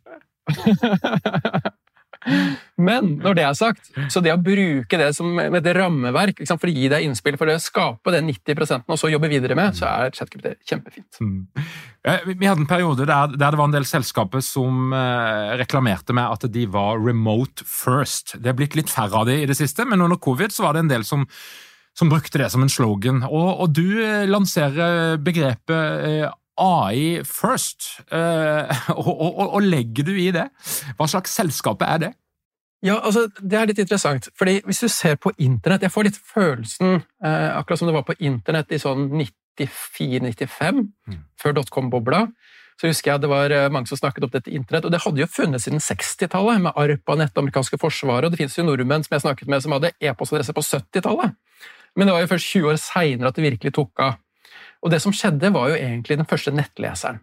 Men 2.82 3.16
når 3.22 3.38
det 3.38 3.44
er 3.46 3.56
sagt, 3.58 3.90
så 4.14 4.22
det 4.24 4.34
å 4.34 4.42
bruke 4.42 4.98
det 5.00 5.10
som 5.18 5.38
et 5.42 5.70
rammeverk 5.78 6.42
for 6.50 6.70
å 6.70 6.74
gi 6.74 6.90
deg 6.92 7.06
innspill, 7.06 7.38
for 7.40 7.50
å 7.52 7.58
skape 7.62 8.14
det 8.14 8.22
90 8.26 8.86
og 8.88 9.00
så 9.00 9.12
jobbe 9.12 9.30
videre 9.32 9.58
med, 9.58 9.78
så 9.78 9.90
er 9.90 10.14
ChatGPT 10.16 10.56
kjempefint. 10.70 11.22
Mm. 11.22 11.66
Vi 12.34 12.50
hadde 12.50 12.64
en 12.64 12.70
periode 12.70 13.06
der, 13.06 13.34
der, 13.36 13.54
det 13.54 13.60
var 13.60 13.70
en 13.70 13.76
del 13.76 13.88
selskaper 13.90 14.42
som 14.46 14.94
eh, 14.98 15.56
reklamerte 15.62 16.16
med 16.18 16.38
at 16.38 16.48
de 16.54 16.68
var 16.72 17.02
remote 17.02 17.66
first. 17.68 18.38
Det 18.42 18.54
er 18.54 18.58
blitt 18.58 18.78
litt 18.80 18.92
færre 18.92 19.22
av 19.22 19.30
de 19.30 19.42
i 19.42 19.50
det 19.50 19.58
siste, 19.60 19.86
men 19.86 20.02
under 20.02 20.22
covid 20.22 20.54
så 20.54 20.66
var 20.68 20.78
det 20.78 20.86
en 20.86 20.96
del 20.96 21.08
som 21.08 21.28
som 21.98 22.08
brukte 22.08 22.40
det 22.40 22.48
som 22.54 22.62
en 22.64 22.72
slogan. 22.72 23.18
Og, 23.28 23.50
og 23.66 23.74
du 23.76 24.00
eh, 24.00 24.24
lanserer 24.30 25.18
begrepet 25.20 26.06
eh, 26.08 26.30
AI 26.62 27.22
first, 27.26 27.88
uh, 28.14 28.70
og, 28.94 29.12
og, 29.12 29.46
og, 29.48 29.62
legger 29.66 30.08
du 30.08 30.14
i 30.14 30.30
det? 30.36 30.48
Hva 31.00 31.10
slags 31.10 31.34
selskap 31.38 31.82
er 31.88 32.04
det? 32.06 32.12
Ja, 32.82 32.98
altså, 32.98 33.28
Det 33.38 33.58
er 33.58 33.68
litt 33.70 33.80
interessant. 33.80 34.30
fordi 34.38 34.62
Hvis 34.66 34.80
du 34.82 34.88
ser 34.88 35.16
på 35.16 35.32
internett 35.38 35.84
Jeg 35.84 35.92
får 35.92 36.04
litt 36.04 36.18
følelsen, 36.18 37.04
eh, 37.24 37.58
akkurat 37.58 37.80
som 37.80 37.88
det 37.88 37.94
var 37.94 38.04
på 38.08 38.18
internett 38.20 38.72
i 38.72 38.80
sånn 38.82 39.10
94-95, 39.60 40.90
mm. 41.08 41.20
før 41.38 41.54
dotcom-bobla. 41.54 42.28
Så 42.82 42.90
husker 42.90 43.12
jeg 43.12 43.22
det 43.22 43.30
var 43.30 43.54
eh, 43.54 43.70
mange 43.70 43.86
som 43.88 44.00
snakket 44.00 44.26
opp 44.26 44.34
dette 44.34 44.50
internett, 44.50 44.86
og 44.86 44.92
det 44.92 45.04
hadde 45.04 45.22
jo 45.22 45.30
funnet 45.30 45.62
siden 45.62 45.80
60-tallet, 45.80 46.62
med 46.62 46.74
ARPANET, 46.76 47.36
det 47.36 47.44
amerikanske 47.44 47.78
forsvaret, 47.78 48.26
og 48.26 48.32
det 48.34 48.42
finnes 48.42 48.58
jo 48.58 48.66
nordmenn 48.66 49.06
som 49.06 49.14
jeg 49.14 49.26
snakket 49.28 49.48
med 49.54 49.62
som 49.62 49.76
hadde 49.78 49.94
e-postadresse 50.02 50.56
på 50.58 50.66
70-tallet. 50.66 51.38
Men 51.96 52.08
det 52.08 52.16
var 52.16 52.24
jo 52.24 52.32
først 52.32 52.54
20 52.56 52.72
år 52.72 52.82
seinere 52.82 53.30
at 53.30 53.38
det 53.38 53.46
virkelig 53.46 53.74
tok 53.78 54.02
av. 54.02 54.18
Og 54.82 54.90
det 54.94 55.02
som 55.04 55.14
skjedde, 55.14 55.52
var 55.54 55.70
jo 55.70 55.78
egentlig 55.78 56.18
den 56.20 56.28
første 56.30 56.54
nettleseren. 56.56 57.22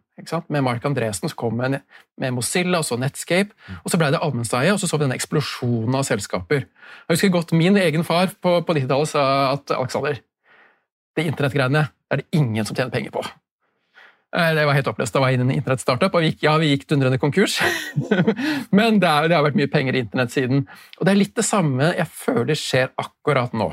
Med 0.48 0.64
Mark 0.66 0.84
Andresen 0.86 1.30
som 1.30 1.36
kom 1.38 1.58
med, 1.58 1.80
med 2.18 2.34
Mozilla 2.34 2.80
og 2.82 2.86
så 2.86 2.98
Netscape. 2.98 3.54
Og 3.82 3.90
så 3.90 3.98
ble 4.00 4.12
det 4.14 4.22
allmennseie, 4.22 4.72
og 4.74 4.80
så 4.82 4.90
så 4.90 4.98
vi 4.98 5.06
denne 5.06 5.18
eksplosjonen 5.18 5.98
av 5.98 6.06
selskaper. 6.06 6.64
Jeg 6.64 7.16
husker 7.16 7.34
godt 7.34 7.54
Min 7.56 7.78
egen 7.80 8.06
far 8.06 8.30
på, 8.40 8.60
på 8.62 8.78
90-tallet 8.78 9.12
sa 9.12 9.26
at 9.52 9.74
Alexander, 9.74 10.22
det 11.18 11.26
internettgreiene 11.26 11.88
er 12.10 12.22
det 12.22 12.30
ingen 12.32 12.66
som 12.66 12.76
tjener 12.78 12.94
penger 12.94 13.14
på. 13.14 13.24
Eh, 14.36 14.54
det 14.54 14.66
var 14.68 14.76
helt 14.76 14.88
oppløst. 14.90 15.14
Da 15.14 15.22
var 15.22 15.32
jeg 15.32 15.38
inne 15.38 15.48
i 15.48 15.56
en 15.56 15.62
internettstartup, 15.62 16.14
og 16.14 16.24
vi 16.24 16.32
gikk, 16.32 16.42
ja, 16.44 16.54
vi 16.60 16.72
gikk 16.74 16.86
dundrende 16.90 17.20
konkurs. 17.20 17.58
Men 18.76 19.00
det, 19.00 19.08
er, 19.08 19.28
det, 19.30 19.36
har 19.36 19.44
vært 19.46 19.58
mye 19.58 19.70
penger 19.72 19.96
i 19.96 20.02
internettsiden. 20.04 20.66
Og 20.98 21.06
det 21.06 21.14
er 21.14 21.20
litt 21.22 21.36
det 21.38 21.46
samme 21.48 21.92
jeg 21.96 22.08
føler 22.12 22.58
skjer 22.58 22.92
akkurat 23.00 23.56
nå. 23.56 23.72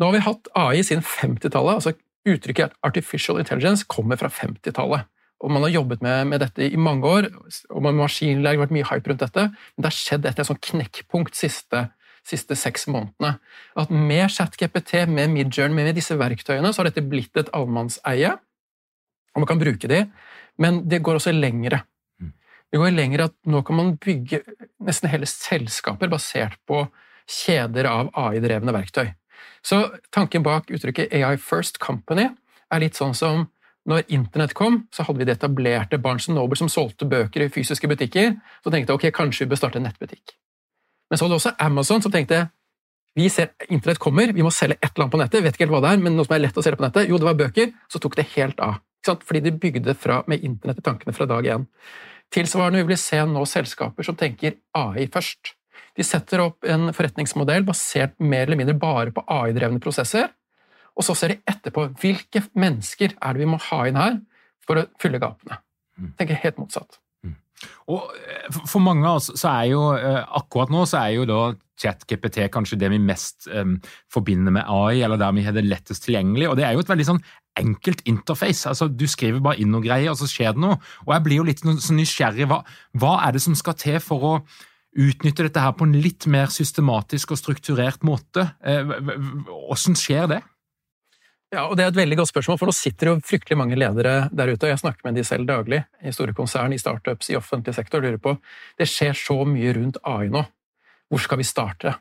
Nå 0.00 0.08
har 0.08 0.16
vi 0.16 0.24
hatt 0.24 0.48
AI 0.56 0.80
siden 0.86 1.04
50-tallet. 1.04 1.76
altså 1.76 1.92
Uttrykket 2.28 2.72
artificial 2.84 3.38
intelligence 3.40 3.84
kommer 3.88 4.16
fra 4.20 4.28
50-tallet. 4.32 5.08
Og 5.40 5.50
Man 5.50 5.62
har 5.64 5.72
jobbet 5.72 6.02
med, 6.04 6.26
med, 6.28 6.40
dette 6.40 6.66
i 6.68 6.76
mange 6.76 7.08
år, 7.08 7.28
og 7.70 7.82
med 7.82 7.96
maskinlæring 7.96 8.60
vært 8.60 8.74
mye 8.76 8.88
hype 8.88 9.08
rundt 9.08 9.24
dette. 9.24 9.46
Men 9.48 9.84
det 9.84 9.88
har 9.88 9.96
skjedd 9.96 10.28
etter 10.28 10.44
et 10.44 10.50
sånn 10.50 10.60
knekkpunkt 10.60 11.36
siste, 11.36 11.86
siste 12.28 12.56
seks 12.56 12.86
månedene. 12.92 13.38
At 13.80 13.92
Med 13.92 14.28
ChatGPT, 14.32 15.06
med 15.08 15.32
Midjourney, 15.32 15.76
med 15.76 15.96
disse 15.96 16.16
verktøyene, 16.20 16.72
så 16.72 16.82
har 16.82 16.90
dette 16.90 17.04
blitt 17.08 17.36
et 17.40 17.52
allmannseie. 17.56 18.34
Og 19.32 19.44
man 19.44 19.48
kan 19.48 19.60
bruke 19.60 19.88
de, 19.88 20.02
men 20.60 20.82
det 20.88 21.00
går 21.04 21.20
også 21.20 21.32
lengre. 21.32 21.84
Mm. 22.20 22.32
Det 22.72 22.80
går 22.82 22.96
lengre 22.96 23.30
at 23.30 23.36
nå 23.48 23.62
kan 23.64 23.80
man 23.80 23.94
bygge 24.00 24.42
nesten 24.84 25.08
hele 25.12 25.28
selskaper 25.28 26.12
basert 26.12 26.60
på 26.68 26.84
kjeder 27.30 27.88
av 27.88 28.12
AI-drevne 28.18 28.74
verktøy. 28.76 29.14
Så 29.62 29.82
tanken 30.14 30.44
bak 30.46 30.70
uttrykket 30.72 31.12
AI 31.16 31.36
First 31.40 31.80
Company 31.82 32.28
er 32.70 32.82
litt 32.82 32.98
sånn 32.98 33.16
som 33.16 33.48
når 33.88 34.04
Internett 34.12 34.52
kom, 34.54 34.84
så 34.92 35.06
hadde 35.06 35.22
vi 35.22 35.26
det 35.26 35.38
etablerte 35.38 35.98
Barnes 35.98 36.28
Noble 36.28 36.58
som 36.58 36.68
solgte 36.70 37.08
bøker 37.08 37.46
i 37.46 37.50
fysiske 37.52 37.88
butikker. 37.88 38.34
Så 38.62 38.72
tenkte 38.72 38.92
jeg 38.92 39.00
ok, 39.00 39.06
kanskje 39.16 39.46
vi 39.46 39.52
bør 39.54 39.60
starte 39.62 39.80
en 39.80 39.86
nettbutikk. 39.88 40.36
Men 41.10 41.18
så 41.18 41.26
hadde 41.26 41.38
også 41.40 41.54
Amazon 41.58 42.04
som 42.04 42.12
tenkte 42.12 42.44
vi 43.18 43.26
ser 43.32 43.50
Internett 43.68 43.98
kommer, 43.98 44.30
vi 44.32 44.44
må 44.46 44.52
selge 44.54 44.76
et 44.78 44.92
eller 44.92 45.08
annet 45.08 45.14
på 45.14 45.18
nettet. 45.18 45.42
vet 45.42 45.56
ikke 45.56 45.66
helt 45.66 45.74
hva 45.74 45.80
det 45.82 45.94
er, 45.96 46.02
men 46.04 46.14
noe 46.14 46.28
som 46.28 46.36
er 46.36 46.44
lett 46.44 46.60
å 46.60 46.62
selge 46.62 46.78
på 46.78 46.86
nettet. 46.86 47.08
Jo, 47.10 47.18
det 47.18 47.26
var 47.26 47.40
bøker. 47.40 47.72
Så 47.90 47.98
tok 47.98 48.14
det 48.20 48.28
helt 48.36 48.60
av. 48.62 48.78
Fordi 49.02 49.40
de 49.42 49.50
bygde 49.50 49.96
fra, 49.98 50.20
med 50.30 50.44
Internett 50.46 50.78
i 50.78 50.84
tankene 50.86 51.14
fra 51.16 51.26
dag 51.26 51.48
én. 51.50 51.64
Tilsvarende 52.30 52.84
vil 52.84 52.92
vi 52.92 53.00
se 53.00 53.18
nå 53.26 53.42
selskaper 53.48 54.06
som 54.06 54.18
tenker 54.18 54.60
AI 54.78 55.08
først. 55.10 55.56
De 55.96 56.06
setter 56.06 56.42
opp 56.44 56.66
en 56.68 56.92
forretningsmodell 56.96 57.64
basert 57.68 58.16
mer 58.22 58.46
eller 58.46 58.60
mindre 58.60 58.78
bare 58.80 59.14
på 59.14 59.24
AI-drevne 59.28 59.82
prosesser, 59.82 60.30
og 60.96 61.06
så 61.06 61.16
ser 61.16 61.34
de 61.34 61.40
etterpå 61.48 61.86
hvilke 62.02 62.44
mennesker 62.58 63.14
er 63.16 63.36
det 63.36 63.44
vi 63.44 63.48
må 63.48 63.60
ha 63.70 63.84
inn 63.88 63.98
her 64.00 64.18
for 64.66 64.80
å 64.80 64.88
fylle 65.00 65.20
gapene. 65.22 65.60
Mm. 66.00 66.12
tenker 66.16 66.38
helt 66.40 66.60
motsatt. 66.60 66.98
Mm. 67.26 67.34
Og 67.92 68.12
eh, 68.16 68.60
For 68.64 68.80
mange 68.80 69.04
av 69.04 69.18
oss 69.20 69.28
så 69.36 69.50
er 69.52 69.66
jo 69.74 69.82
eh, 69.96 70.22
akkurat 70.40 70.72
nå 70.72 70.86
så 70.88 71.02
er 71.02 71.18
jo 71.18 71.26
da 71.28 71.40
ChatGPT 71.80 72.42
kanskje 72.52 72.76
det 72.80 72.90
vi 72.92 72.98
mest 73.00 73.46
um, 73.48 73.78
forbinder 74.12 74.52
med 74.52 74.68
AI, 74.68 75.00
eller 75.00 75.16
der 75.20 75.32
vi 75.32 75.44
har 75.46 75.54
det 75.56 75.64
lettest 75.64 76.04
tilgjengelig. 76.04 76.50
og 76.50 76.58
Det 76.58 76.66
er 76.66 76.74
jo 76.76 76.82
et 76.84 76.90
veldig 76.92 77.06
sånn 77.08 77.22
enkelt 77.56 78.02
interface. 78.08 78.68
altså 78.68 78.88
Du 78.88 79.06
skriver 79.08 79.40
bare 79.40 79.62
inn 79.62 79.72
noe 79.72 79.84
greier, 79.84 80.12
og 80.12 80.18
så 80.20 80.28
skjer 80.28 80.52
det 80.56 80.60
noe. 80.60 80.76
Og 81.06 81.14
Jeg 81.14 81.24
blir 81.24 81.40
jo 81.40 81.46
litt 81.48 81.64
så 81.64 81.96
nysgjerrig. 81.96 82.48
Hva, 82.50 82.60
hva 83.00 83.14
er 83.24 83.32
det 83.32 83.40
som 83.46 83.56
skal 83.56 83.78
til 83.80 83.96
for 84.04 84.28
å 84.28 84.34
utnytte 84.96 85.46
dette 85.46 85.62
her 85.62 85.74
på 85.78 85.86
en 85.86 85.98
litt 86.02 86.26
mer 86.30 86.50
systematisk 86.50 87.34
og 87.34 87.38
strukturert 87.38 88.02
måte. 88.06 88.48
Eh, 88.64 88.82
hvordan 89.46 89.98
skjer 89.98 90.30
det? 90.32 90.40
Ja, 91.50 91.64
og 91.66 91.76
Det 91.76 91.82
er 91.82 91.88
et 91.90 91.98
veldig 91.98 92.16
godt 92.20 92.30
spørsmål, 92.30 92.58
for 92.60 92.70
nå 92.70 92.74
sitter 92.74 93.10
jo 93.10 93.20
fryktelig 93.26 93.58
mange 93.58 93.78
ledere 93.78 94.28
der 94.30 94.52
ute, 94.52 94.68
og 94.68 94.70
jeg 94.70 94.82
snakker 94.84 95.08
med 95.08 95.18
de 95.18 95.24
selv 95.26 95.48
daglig, 95.48 95.82
i 96.02 96.12
store 96.14 96.34
konsern, 96.34 96.72
i 96.72 96.78
startups, 96.78 97.30
i 97.30 97.38
offentlig 97.38 97.74
sektor, 97.74 98.00
lurer 98.00 98.22
på 98.22 98.36
Det 98.78 98.86
skjer 98.86 99.18
så 99.18 99.42
mye 99.44 99.74
rundt 99.74 99.98
AI 100.06 100.30
nå. 100.30 100.44
Hvor 101.10 101.18
skal 101.18 101.40
vi 101.40 101.48
starte? 101.48 101.96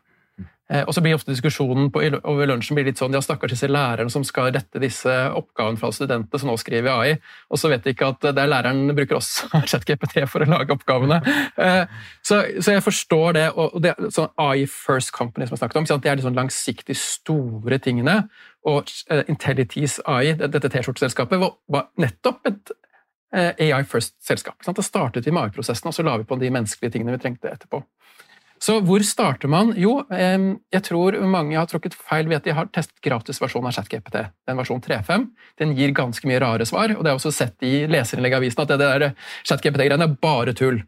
Eh, 0.69 0.83
og 0.85 0.93
så 0.93 1.01
blir 1.01 1.15
ofte 1.17 1.33
diskusjonen 1.33 1.89
på, 1.93 2.03
over 2.29 2.49
lunsjen 2.49 2.77
blir 2.77 2.85
litt 2.85 2.99
sånn 3.01 3.15
ja, 3.15 3.21
stakkars 3.25 3.55
disse 3.55 3.69
lærerne 3.69 4.11
som 4.13 4.25
skal 4.27 4.51
rette 4.53 4.81
disse 4.81 5.13
oppgavene 5.33 5.81
fra 5.81 5.89
studentene 5.95 6.41
som 6.41 6.51
nå 6.51 6.57
skriver 6.61 6.91
AI, 6.93 7.15
og 7.49 7.61
så 7.61 7.71
vet 7.71 7.85
de 7.85 7.95
ikke 7.95 8.11
at 8.13 8.27
det 8.27 8.43
er 8.43 8.51
læreren 8.51 8.93
bruker 8.93 9.17
også 9.17 9.49
ChatGPT 9.71 10.21
for 10.29 10.45
å 10.45 10.49
lage 10.51 10.75
oppgavene. 10.75 11.21
Eh, 11.57 11.81
så, 12.21 12.43
så 12.61 12.77
jeg 12.77 12.85
forstår 12.85 13.39
det. 13.39 13.47
og 13.55 13.79
det, 13.83 13.95
sånn 14.13 14.29
AI 14.37 14.67
First 14.69 15.13
Company 15.15 15.47
som 15.49 15.57
jeg 15.57 15.63
snakket 15.63 15.81
om, 15.81 16.03
det 16.03 16.11
er 16.11 16.19
de 16.19 16.27
sånn 16.27 16.37
langsiktig 16.37 16.97
store 16.99 17.81
tingene. 17.81 18.21
Og 18.67 18.91
uh, 19.09 19.23
Intellities 19.31 19.97
AI, 20.09 20.35
dette 20.37 20.69
T-skjorteselskapet, 20.69 21.41
var 21.71 21.85
nettopp 22.01 22.49
et 22.49 22.73
AI 23.31 23.85
First-selskap. 23.87 24.57
Det 24.65 24.83
startet 24.83 25.27
vi 25.27 25.31
med 25.31 25.47
AI-prosessen, 25.47 25.87
og 25.89 25.95
så 25.95 26.03
la 26.03 26.15
vi 26.17 26.27
på 26.27 26.37
de 26.41 26.49
menneskelige 26.51 26.95
tingene 26.95 27.13
vi 27.15 27.21
trengte 27.23 27.51
etterpå. 27.51 27.83
Så 28.59 28.75
hvor 28.83 29.03
starter 29.07 29.47
man? 29.51 29.71
Jo, 29.79 30.01
jeg 30.11 30.83
tror 30.83 31.15
mange 31.31 31.55
har 31.55 31.67
tråkket 31.69 31.95
feil 31.95 32.27
ved 32.27 32.41
at 32.41 32.47
de 32.47 32.55
har 32.57 32.67
testet 32.75 32.99
gratisversjonen 33.05 33.69
av 33.69 33.77
ChatGPT. 33.77 34.17
Den 34.49 34.59
versjon 34.59 34.83
3.5. 34.83 35.29
Den 35.61 35.71
gir 35.77 35.93
ganske 35.95 36.27
mye 36.27 36.41
rare 36.43 36.67
svar, 36.67 36.91
og 36.97 37.05
det 37.05 37.13
er 37.13 37.19
også 37.19 37.31
sett 37.35 37.63
i 37.63 37.85
leserinnlegg 37.87 38.35
i 38.35 38.39
avisen 38.41 38.63
at 38.65 38.73
det 38.73 38.79
der 38.81 39.05
ChatGPT-greiene 39.47 40.09
er 40.09 40.17
bare 40.19 40.55
tull. 40.59 40.81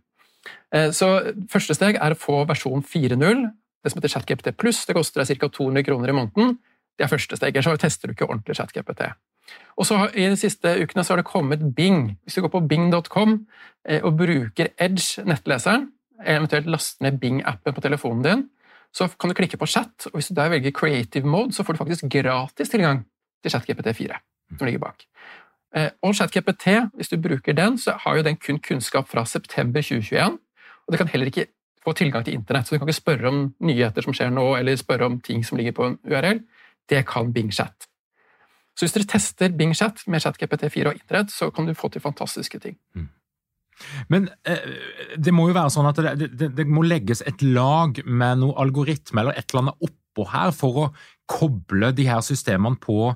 Eh, 0.75 0.89
så 0.95 1.13
første 1.51 1.77
steg 1.77 1.99
er 1.99 2.15
å 2.15 2.19
få 2.19 2.41
versjon 2.49 2.83
4.0, 2.83 3.47
det 3.81 3.93
som 3.93 4.01
heter 4.01 4.15
ChatGPT 4.17 4.51
pluss. 4.59 4.83
Det 4.85 4.97
koster 4.97 5.23
deg 5.23 5.39
ca. 5.39 5.51
200 5.55 5.87
kroner 5.87 6.11
i 6.11 6.17
måneden. 6.17 6.57
Det 6.99 7.07
er 7.07 7.11
første 7.11 7.39
steg, 7.39 7.55
så 7.63 7.77
tester 7.79 8.11
du 8.11 8.17
ikke 8.17 8.27
ordentlig 8.27 8.59
ChatGPT. 8.59 9.07
Og 9.79 9.87
så 9.87 10.03
I 10.11 10.27
de 10.31 10.37
siste 10.39 10.75
ukene 10.83 11.03
så 11.03 11.15
har 11.15 11.21
det 11.21 11.29
kommet 11.29 11.63
Bing. 11.75 12.17
Hvis 12.23 12.37
du 12.37 12.43
går 12.43 12.53
på 12.53 12.65
bing.com 12.67 13.39
eh, 13.87 14.03
og 14.03 14.19
bruker 14.19 14.73
Edge, 14.75 15.23
nettleseren, 15.25 15.89
eventuelt 16.25 16.69
laste 16.69 17.03
ned 17.03 17.19
Bing-appen 17.21 17.75
på 17.75 17.83
telefonen 17.83 18.25
din, 18.25 18.43
så 18.93 19.07
kan 19.19 19.31
du 19.31 19.35
klikke 19.35 19.57
på 19.57 19.67
chat, 19.69 20.07
og 20.09 20.17
hvis 20.19 20.27
du 20.27 20.35
der 20.35 20.49
velger 20.51 20.71
creative 20.75 21.27
mode, 21.27 21.53
så 21.55 21.63
får 21.63 21.73
du 21.73 21.77
faktisk 21.77 22.09
gratis 22.11 22.69
tilgang 22.69 23.05
til 23.43 23.53
ChatGPT4, 23.53 24.17
som 24.57 24.67
ligger 24.67 24.79
bak. 24.79 25.05
Eh, 25.75 25.89
og 26.03 26.15
ChatGPT, 26.15 26.67
hvis 26.93 27.09
du 27.09 27.17
bruker 27.21 27.55
den, 27.55 27.77
så 27.77 27.95
har 28.03 28.17
jo 28.17 28.23
den 28.23 28.37
kun 28.37 28.59
kunnskap 28.59 29.07
fra 29.07 29.25
september 29.25 29.81
2021, 29.81 30.39
og 30.87 30.91
det 30.91 30.97
kan 30.97 31.07
heller 31.07 31.31
ikke 31.31 31.45
få 31.83 31.93
tilgang 31.93 32.25
til 32.25 32.33
internett, 32.33 32.67
så 32.67 32.75
du 32.75 32.79
kan 32.79 32.89
ikke 32.89 32.99
spørre 32.99 33.27
om 33.27 33.55
nyheter 33.59 34.01
som 34.01 34.13
skjer 34.13 34.29
nå, 34.29 34.55
eller 34.57 34.75
spørre 34.75 35.07
om 35.07 35.21
ting 35.21 35.45
som 35.45 35.57
ligger 35.57 35.71
på 35.71 35.87
en 35.87 35.97
URL. 36.05 36.43
Det 36.89 37.05
kan 37.07 37.33
Bing 37.33 37.53
Chat. 37.53 37.87
Så 38.75 38.85
hvis 38.85 38.93
dere 38.93 39.07
tester 39.07 39.49
Bing 39.57 39.73
Chat 39.75 40.03
med 40.07 40.21
ChatGPT4 40.21 40.87
og 40.87 40.99
internett, 40.99 41.31
så 41.31 41.49
kan 41.49 41.65
du 41.65 41.73
få 41.73 41.89
til 41.89 42.01
fantastiske 42.01 42.59
ting. 42.59 42.77
Mm. 42.93 43.09
Men 44.13 44.29
eh, 44.47 44.63
det 45.17 45.33
må 45.35 45.49
jo 45.49 45.57
være 45.57 45.73
sånn 45.73 45.89
at 45.89 45.99
det, 45.99 46.29
det, 46.37 46.51
det, 46.57 46.67
må 46.69 46.85
legges 46.85 47.23
et 47.27 47.43
lag 47.45 48.01
med 48.05 48.41
noe 48.43 48.57
algoritme 48.61 49.23
eller 49.23 49.37
et 49.37 49.47
eller 49.51 49.65
annet 49.65 49.89
oppå 49.89 50.27
her 50.31 50.55
for 50.55 50.81
å 50.81 50.89
koble 51.31 51.93
de 51.95 52.07
her 52.09 52.23
systemene 52.25 52.79
på 52.81 53.13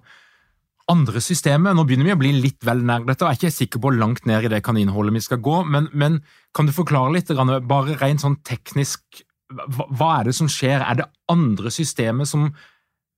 andre 0.91 1.21
systemer. 1.23 1.73
Nå 1.73 1.85
begynner 1.87 2.09
vi 2.09 2.15
å 2.15 2.21
bli 2.21 2.33
litt 2.37 2.65
vel 2.65 2.83
nær 2.85 3.05
dette, 3.07 3.25
og 3.25 3.31
jeg 3.31 3.37
er 3.37 3.41
ikke 3.41 3.57
sikker 3.57 3.81
på 3.81 3.89
hvor 3.89 3.97
langt 3.97 4.27
ned 4.29 4.45
i 4.45 4.51
det 4.53 4.61
kaninhullet 4.65 5.17
vi 5.17 5.23
skal 5.25 5.41
gå, 5.43 5.61
men, 5.71 5.89
men, 5.93 6.19
kan 6.55 6.69
du 6.69 6.73
forklare 6.75 7.15
litt, 7.15 7.31
bare 7.67 7.97
rent 7.99 8.23
sånn 8.23 8.37
teknisk, 8.45 9.23
hva, 9.51 9.87
hva, 9.89 10.11
er 10.19 10.29
det 10.29 10.35
som 10.37 10.49
skjer? 10.49 10.81
Er 10.81 11.01
det 11.01 11.11
andre 11.31 11.73
systemer 11.73 12.29
som 12.29 12.49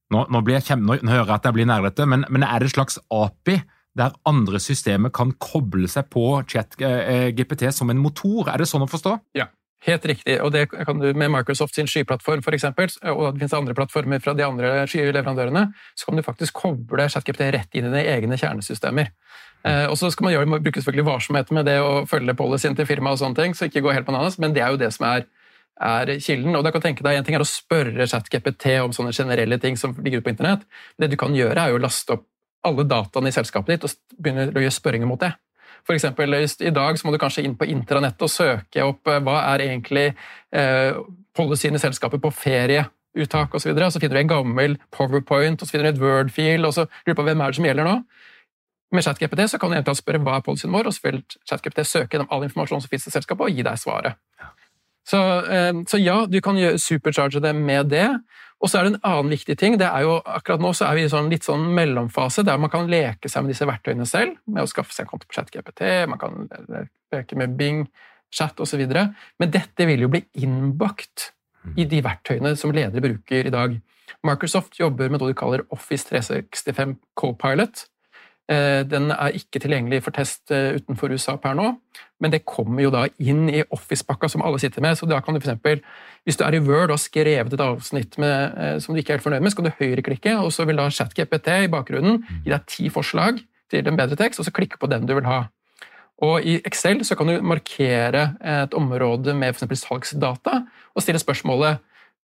Nå, 0.07 0.21
nå, 0.31 0.39
jeg, 0.47 0.63
nå 0.79 0.95
hører 1.03 1.25
jeg 1.25 1.35
at 1.35 1.47
jeg 1.49 1.55
blir 1.57 1.65
nerdete, 1.67 2.05
men, 2.07 2.21
men 2.31 2.45
er 2.47 2.63
det 2.63 2.69
et 2.69 2.77
slags 2.77 2.95
API? 3.11 3.57
Der 3.97 4.15
andre 4.29 4.59
systemer 4.61 5.11
kan 5.13 5.33
koble 5.41 5.89
seg 5.91 6.09
på 6.13 6.25
ChatGPT 6.49 7.67
som 7.75 7.89
en 7.91 8.01
motor. 8.01 8.51
Er 8.51 8.61
det 8.61 8.69
sånn 8.69 8.85
å 8.85 8.89
forstå? 8.89 9.15
Ja, 9.37 9.47
helt 9.87 10.05
riktig. 10.09 10.37
Og 10.43 10.51
det 10.53 10.67
kan 10.71 11.01
du 11.01 11.09
med 11.17 11.31
Microsoft 11.33 11.77
sin 11.77 11.89
skyplattform 11.89 12.43
for 12.45 12.57
eksempel, 12.57 12.91
og 13.13 13.33
det 13.33 13.41
finnes 13.41 13.57
andre 13.57 13.77
plattformer 13.77 14.21
fra 14.23 14.35
de 14.37 14.45
andre 14.45 14.85
skyleverandørene, 14.91 15.67
så 15.97 16.09
kan 16.09 16.19
du 16.19 16.25
faktisk 16.25 16.61
koble 16.61 17.09
ChatGPT 17.09 17.49
rett 17.55 17.77
inn 17.77 17.89
i 17.89 17.91
dine 17.91 18.05
egne 18.13 18.39
kjernesystemer. 18.39 19.11
Eh, 19.65 19.85
og 19.89 19.97
så 19.99 20.11
skal 20.13 20.27
man 20.27 20.35
gjøre, 20.35 20.61
bruke 20.61 20.81
selvfølgelig 20.83 21.09
varsomhet 21.09 21.51
med 21.55 21.67
det 21.67 21.79
å 21.81 22.05
følge 22.09 22.37
policyen 22.37 22.77
til 22.77 22.87
firmaet, 22.89 23.17
og 23.17 23.25
sånne 23.25 23.41
ting, 23.41 23.57
så 23.57 23.67
ikke 23.67 23.83
gå 23.85 23.95
helt 23.97 24.07
bananas, 24.07 24.37
men 24.41 24.53
det 24.55 24.63
er 24.63 24.73
jo 24.75 24.81
det 24.81 24.93
som 24.95 25.09
er 25.09 25.27
er 25.77 26.09
kilden. 26.23 26.55
Og 26.57 26.63
da 26.65 26.71
kan 26.73 26.81
tenke 26.81 27.03
deg, 27.05 27.17
En 27.17 27.23
ting 27.25 27.35
er 27.37 27.43
å 27.43 27.45
spørre 27.45 28.07
ChatGPT 28.09 28.79
om 28.81 28.93
sånne 28.95 29.13
generelle 29.13 29.59
ting 29.61 29.77
som 29.77 29.93
ligger 29.93 30.17
ute 30.17 30.25
på 30.25 30.33
internett. 30.33 30.65
Det 30.97 31.11
du 31.11 31.17
kan 31.17 31.35
gjøre, 31.35 31.57
er 31.57 31.69
jo 31.69 31.77
å 31.77 31.83
laste 31.83 32.17
opp 32.17 32.25
alle 32.65 32.85
dataene 32.87 33.29
i 33.29 33.35
selskapet 33.35 33.75
ditt 33.75 33.85
og 33.87 34.17
begynner 34.17 34.49
å 34.53 34.63
gjøre 34.63 34.77
spørringer 34.77 35.09
mot 35.09 35.21
det. 35.21 35.33
For 35.87 35.95
eksempel, 35.95 36.33
I 36.35 36.73
dag 36.75 36.99
så 36.99 37.07
må 37.07 37.13
du 37.13 37.21
kanskje 37.21 37.45
inn 37.47 37.55
på 37.55 37.67
intranettet 37.71 38.25
og 38.25 38.31
søke 38.31 38.83
opp 38.83 39.07
eh, 39.07 39.21
hva 39.23 39.39
er 39.53 39.63
egentlig 39.69 40.07
eh, 40.09 40.97
policyen 41.37 41.77
i 41.77 41.81
selskapet 41.81 42.21
på 42.23 42.31
ferieuttak 42.35 43.53
osv. 43.55 43.63
Så, 43.63 43.69
videre. 43.71 43.91
så 43.91 44.01
finner 44.03 44.19
du 44.19 44.23
en 44.25 44.33
gammel 44.33 44.77
powerpoint 44.91 45.61
og 45.61 45.67
så 45.67 45.75
finner 45.77 45.91
du 45.91 45.95
et 45.95 46.03
word-fil 46.03 46.67
og 46.67 46.75
så 46.75 46.87
lurer 47.05 47.19
på 47.19 47.27
hvem 47.29 47.43
er 47.43 47.53
det 47.53 47.59
som 47.59 47.69
gjelder 47.69 47.87
nå. 47.87 47.95
Med 48.95 49.03
ChatGPT 49.03 49.49
så 49.51 49.59
kan 49.59 49.73
du 49.75 49.93
spørre 49.95 50.23
hva 50.23 50.37
er 50.39 50.43
policyen 50.45 50.71
vår, 50.71 50.87
og 50.87 50.95
så 50.95 51.03
vil 51.03 51.17
ChatGPT 51.47 51.83
søke 51.83 52.15
gjennom 52.15 52.29
all 52.31 52.45
informasjon 52.47 52.83
som 52.83 52.91
finnes 52.91 53.09
i 53.09 53.11
selskapet 53.11 53.49
og 53.49 53.55
gi 53.55 53.65
deg 53.67 53.79
svaret. 53.79 54.15
Så, 55.07 55.19
eh, 55.47 55.73
så 55.87 55.99
ja, 55.99 56.21
du 56.27 56.39
kan 56.43 56.59
supercharge 56.79 57.43
det 57.43 57.55
med 57.55 57.91
det. 57.91 58.07
Og 58.57 58.71
så 58.71 58.79
er 58.79 58.87
det 58.87 58.95
en 58.95 59.05
annen 59.05 59.31
viktig 59.35 59.55
ting. 59.59 59.77
det 59.77 59.85
er 59.85 60.01
jo 60.01 60.17
Akkurat 60.25 60.61
nå 60.63 60.71
så 60.73 60.87
er 60.87 60.97
vi 60.97 61.05
i 61.05 61.11
sånn 61.11 61.29
litt 61.29 61.45
sånn 61.45 61.67
mellomfase 61.77 62.43
der 62.47 62.57
man 62.57 62.71
kan 62.73 62.89
leke 62.89 63.29
seg 63.29 63.45
med 63.45 63.53
disse 63.53 63.67
verktøyene 63.69 64.07
selv, 64.09 64.39
med 64.45 64.65
å 64.65 64.69
skaffe 64.69 64.95
seg 64.95 65.05
en 65.05 65.11
konto 65.11 65.29
på 65.29 65.37
ChatGPT, 65.37 65.83
man 66.09 66.21
kan 66.21 66.47
leke 67.13 67.37
med 67.37 67.57
Bing, 67.59 67.85
chat 68.33 68.59
osv. 68.59 68.81
Men 68.87 69.53
dette 69.53 69.85
vil 69.87 70.05
jo 70.05 70.11
bli 70.11 70.23
innbakt 70.41 71.31
i 71.77 71.85
de 71.89 72.01
verktøyene 72.03 72.55
som 72.57 72.73
ledere 72.73 73.03
bruker 73.03 73.47
i 73.47 73.53
dag. 73.53 73.77
Microsoft 74.25 74.79
jobber 74.79 75.11
med 75.11 75.21
noe 75.21 75.31
de 75.31 75.37
kaller 75.37 75.65
Office 75.73 76.07
365 76.09 76.95
Copilot. 77.19 77.85
Eh, 78.47 78.81
den 78.87 79.09
er 79.11 79.35
ikke 79.35 79.59
tilgjengelig 79.59 80.05
for 80.05 80.15
test 80.15 80.53
eh, 80.55 80.77
utenfor 80.79 81.11
USA 81.11 81.35
per 81.41 81.55
nå, 81.57 81.73
men 82.23 82.31
det 82.31 82.45
kommer 82.47 82.85
jo 82.85 82.91
da 82.93 83.01
inn 83.19 83.49
i 83.51 83.65
Office-pakka 83.75 84.29
som 84.31 84.45
alle 84.47 84.61
sitter 84.63 84.83
med. 84.85 84.95
så 84.95 85.09
da 85.09 85.19
kan 85.19 85.35
du 85.35 85.41
for 85.41 85.49
eksempel, 85.49 85.81
Hvis 86.23 86.37
du 86.37 86.43
er 86.43 86.55
i 86.55 86.59
Word 86.59 86.89
og 86.91 86.97
har 86.97 87.03
skrevet 87.03 87.53
et 87.53 87.59
avsnitt 87.59 88.17
med, 88.17 88.53
eh, 88.57 88.79
som 88.79 88.95
du 88.95 88.99
ikke 88.99 89.13
er 89.13 89.17
helt 89.17 89.23
fornøyd 89.23 89.41
med, 89.41 89.51
så 89.51 89.55
kan 89.55 89.65
du 89.65 89.77
høyreklikke, 89.79 90.37
og 90.39 90.51
så 90.51 90.65
vil 90.65 90.77
da 90.77 90.89
ChatGPT 90.89 91.47
i 91.63 91.67
bakgrunnen 91.67 92.23
gi 92.43 92.51
deg 92.51 92.65
ti 92.67 92.89
forslag 92.89 93.43
til 93.69 93.87
en 93.87 93.97
bedre 93.97 94.15
tekst, 94.15 94.39
og 94.39 94.45
så 94.45 94.51
klikke 94.51 94.79
på 94.79 94.87
den 94.87 95.05
du 95.05 95.13
vil 95.15 95.27
ha. 95.27 95.47
Og 96.23 96.41
I 96.41 96.61
Excel 96.65 97.03
så 97.05 97.15
kan 97.15 97.27
du 97.27 97.41
markere 97.41 98.37
et 98.41 98.73
område 98.73 99.35
med 99.35 99.53
for 99.53 99.67
salgsdata 99.67 100.65
og 100.95 101.03
stille 101.03 101.19
spørsmålet 101.19 101.77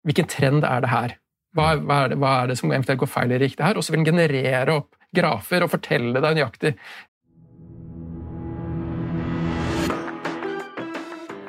hvilken 0.04 0.28
trend 0.28 0.64
er 0.64 0.84
det 0.84 0.90
her? 0.90 1.16
Hva, 1.56 1.74
hva, 1.82 2.04
er 2.04 2.12
det, 2.12 2.18
hva, 2.22 2.44
er 2.44 2.52
det, 2.52 2.58
som 2.60 2.72
eventuelt 2.72 3.00
går 3.00 3.10
feil 3.10 3.32
i 3.34 3.40
riktig 3.42 3.66
her? 3.66 3.76
Og 3.76 3.84
så 3.84 3.92
vil 3.92 4.04
den 4.04 4.12
generere 4.14 4.76
opp 4.76 4.99
grafer 5.16 5.66
og 5.66 5.72
fortelle 5.74 6.22
deg 6.22 6.38
nøyaktig 6.38 6.76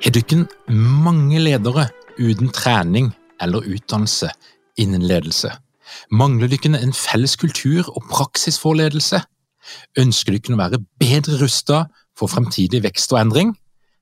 Har 0.00 0.14
dere 0.16 0.46
mange 0.72 1.38
ledere 1.38 1.90
uten 2.18 2.48
trening 2.56 3.10
eller 3.40 3.66
utdannelse 3.68 4.30
innen 4.80 5.04
ledelse? 5.06 5.52
Mangler 6.10 6.48
dere 6.50 6.80
en 6.80 6.94
felles 6.96 7.36
kultur 7.38 7.86
og 7.92 8.08
praksis 8.10 8.58
for 8.58 8.74
ledelse? 8.80 9.20
Ønsker 10.00 10.34
dere 10.34 10.56
å 10.56 10.60
være 10.62 10.80
bedre 11.02 11.38
rustet 11.42 11.92
for 12.18 12.32
fremtidig 12.32 12.80
vekst 12.82 13.12
og 13.14 13.20
endring? 13.20 13.52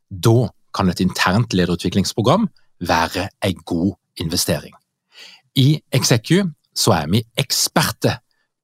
Da 0.09 0.49
kan 0.73 0.89
et 0.89 1.03
internt 1.05 1.53
lederutviklingsprogram 1.53 2.47
være 2.89 3.29
en 3.45 3.61
god 3.67 3.93
investering. 4.23 4.73
I 5.59 5.81
Execu 5.93 6.47
så 6.79 6.95
er 6.95 7.11
vi 7.11 7.25
eksperter 7.37 8.21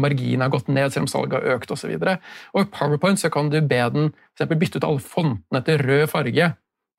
marginen 0.00 0.44
har 0.46 0.52
gått 0.52 0.70
ned 0.72 0.92
selv 0.92 1.04
om 1.04 1.10
salget 1.12 1.38
har 1.38 1.58
økt 1.58 1.72
osv. 1.74 1.92
Og, 1.94 2.28
og 2.54 2.60
i 2.62 2.70
PowerPoint 2.72 3.20
så 3.20 3.30
kan 3.32 3.50
du 3.52 3.60
be 3.60 3.80
den 3.94 4.12
for 4.38 4.60
bytte 4.60 4.80
ut 4.80 4.86
alle 4.88 5.04
fontene 5.04 5.64
til 5.66 5.82
rød 5.82 6.06
farge 6.12 6.52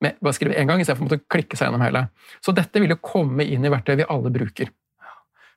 med 0.04 0.18
bare 0.20 0.36
skrive 0.36 0.56
én 0.60 0.68
gang, 0.68 0.80
istedenfor 0.80 1.06
å 1.06 1.08
måtte 1.08 1.24
klikke 1.32 1.56
seg 1.56 1.70
gjennom 1.70 1.84
hele. 1.84 2.06
Så 2.44 2.52
dette 2.56 2.82
vil 2.82 2.92
jo 2.92 3.00
komme 3.00 3.46
inn 3.48 3.64
i 3.64 3.72
verktøy 3.72 3.96
vi 4.02 4.08
alle 4.12 4.32
bruker. 4.32 4.70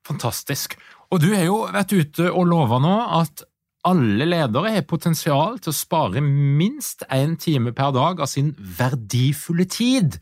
Fantastisk. 0.08 0.78
Og 1.12 1.20
du 1.22 1.32
har 1.34 1.44
jo 1.44 1.64
vært 1.74 1.92
ute 1.92 2.30
og 2.32 2.48
lova 2.48 2.80
nå 2.82 2.96
at 3.20 3.44
alle 3.88 4.28
ledere 4.28 4.74
har 4.74 4.88
potensial 4.88 5.60
til 5.60 5.72
å 5.72 5.76
spare 5.76 6.24
minst 6.24 7.06
én 7.12 7.36
time 7.40 7.74
per 7.76 7.94
dag 7.96 8.24
av 8.24 8.32
sin 8.32 8.52
verdifulle 8.58 9.68
tid 9.72 10.20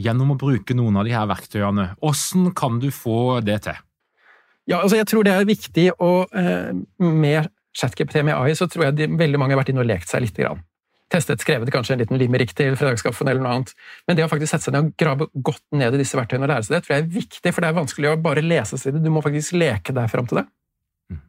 gjennom 0.00 0.34
å 0.34 0.40
bruke 0.40 0.76
noen 0.76 1.00
av 1.00 1.08
de 1.08 1.14
her 1.16 1.28
verktøyene. 1.28 1.90
Hvordan 2.00 2.52
kan 2.56 2.80
du 2.80 2.90
få 2.94 3.40
det 3.44 3.60
til? 3.68 3.80
Ja, 4.68 4.82
altså 4.82 4.98
jeg 4.98 5.08
tror 5.08 5.24
det 5.24 5.32
er 5.32 5.46
viktig 5.48 5.86
å 6.04 6.10
eh, 6.36 6.74
Med 7.00 7.48
ChatGPT 7.76 8.20
med 8.26 8.34
AI 8.34 8.52
så 8.58 8.66
tror 8.68 8.88
jeg 8.88 8.98
de, 8.98 9.06
veldig 9.18 9.38
mange 9.40 9.54
har 9.54 9.62
vært 9.62 9.70
inne 9.72 9.84
og 9.84 9.88
lekt 9.88 10.10
seg 10.10 10.24
litt. 10.24 10.36
Grann 10.36 10.60
testet, 11.10 11.42
skrevet 11.42 11.70
kanskje 11.74 11.96
en 11.96 12.02
liten 12.04 12.18
limerick 12.20 12.52
til 12.56 12.76
fredagskaffen 12.78 13.28
eller 13.30 13.42
noe 13.42 13.56
annet. 13.56 13.74
Men 14.06 14.18
det 14.18 14.24
å 14.26 14.30
faktisk 14.30 14.52
sette 14.52 14.68
seg 14.68 14.76
ned 14.76 14.90
og 14.90 14.92
grave 15.00 15.26
godt 15.34 15.64
ned 15.74 15.96
i 15.96 16.00
disse 16.02 16.18
verktøyene 16.18 16.46
og 16.46 16.52
lære 16.52 16.66
seg 16.66 16.76
det, 16.76 16.82
tror 16.86 16.96
jeg 16.96 17.04
er 17.04 17.12
viktig, 17.16 17.52
for 17.52 17.64
det 17.64 17.70
er 17.70 17.78
vanskelig 17.80 18.10
å 18.12 18.16
bare 18.22 18.44
lese 18.46 18.78
seg 18.78 18.96
det. 18.96 19.02
Du 19.04 19.10
må 19.12 19.22
faktisk 19.24 19.56
leke 19.58 19.94
deg 19.96 20.10
fram 20.12 20.30
til 20.30 20.40
det. 20.40 20.46
Mm. 21.10 21.20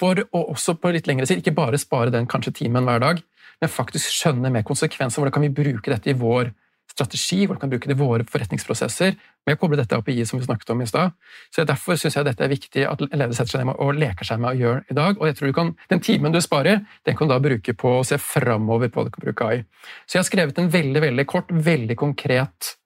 For 0.00 0.22
å 0.26 0.44
også 0.56 0.76
på 0.82 0.92
litt 0.96 1.10
lengre 1.10 1.28
sikt 1.30 1.44
ikke 1.44 1.56
bare 1.60 1.80
spare 1.80 2.14
den 2.14 2.28
kanskje 2.30 2.56
timen 2.62 2.88
hver 2.88 3.02
dag, 3.04 3.22
men 3.62 3.72
faktisk 3.72 4.10
skjønne 4.12 4.50
med 4.52 4.66
konsekvenser. 4.68 5.22
Hvordan 5.22 5.36
kan 5.38 5.46
vi 5.46 5.54
bruke 5.62 5.92
dette 5.92 6.12
i 6.12 6.18
vår 6.18 6.50
strategi, 6.96 7.44
hvordan 7.44 7.60
kan 7.60 7.70
vi 7.70 7.76
bruke 7.76 7.90
det 7.90 7.96
i 7.96 8.00
våre 8.00 8.26
forretningsprosesser, 8.28 9.16
med 9.46 9.56
å 9.56 9.60
koble 9.60 9.78
dette 9.78 9.98
API 9.98 10.24
som 10.26 10.40
vi 10.40 10.46
snakket 10.46 10.72
om 10.74 10.80
i 10.82 10.88
stad. 10.88 11.14
Så 11.54 11.66
Derfor 11.68 11.98
syns 12.00 12.16
jeg 12.18 12.26
dette 12.26 12.42
er 12.42 12.50
viktig 12.50 12.86
at 12.88 13.04
ledere 13.04 13.36
setter 13.36 13.58
seg 13.58 13.68
ned 13.68 13.78
og 13.82 14.00
leker 14.00 14.26
seg 14.26 14.40
med 14.42 14.54
å 14.54 14.58
gjøre 14.58 14.82
i 14.90 14.96
dag. 14.98 15.20
Og 15.20 15.28
jeg 15.28 15.38
tror 15.38 15.52
du 15.52 15.56
kan, 15.60 15.72
Den 15.92 16.02
timen 16.02 16.34
du 16.34 16.40
sparer, 16.42 16.82
den 17.06 17.16
kan 17.16 17.28
du 17.28 17.34
da 17.34 17.40
bruke 17.42 17.76
på 17.76 17.94
å 18.00 18.04
se 18.06 18.18
framover 18.18 18.90
på 18.90 19.00
hva 19.00 19.06
du 19.06 19.14
kan 19.14 19.26
bruke 19.28 19.46
AI. 19.46 19.62
Så 20.06 20.18
jeg 20.18 20.24
har 20.24 20.28
skrevet 20.30 20.58
en 20.58 20.72
veldig 20.72 21.04
veldig 21.06 21.26
kort, 21.30 21.52
veldig 21.52 21.96
konkret 22.00 22.76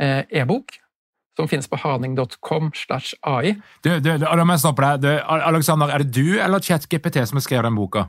eh, 0.00 0.24
e-bok 0.30 0.80
som 1.38 1.46
finnes 1.46 1.68
på 1.70 1.78
haning.com. 1.78 2.72
slash 2.74 3.14
AI. 3.22 3.54
Du, 3.84 3.92
du, 4.02 4.10
stoppe 4.58 4.94
deg. 4.98 5.20
Alexander, 5.28 5.92
er 5.94 6.02
det 6.02 6.10
du 6.16 6.40
eller 6.42 6.58
ChatGPT 6.58 7.22
som 7.28 7.38
har 7.38 7.46
skrevet 7.46 7.68
den 7.68 7.78
boka? 7.78 8.08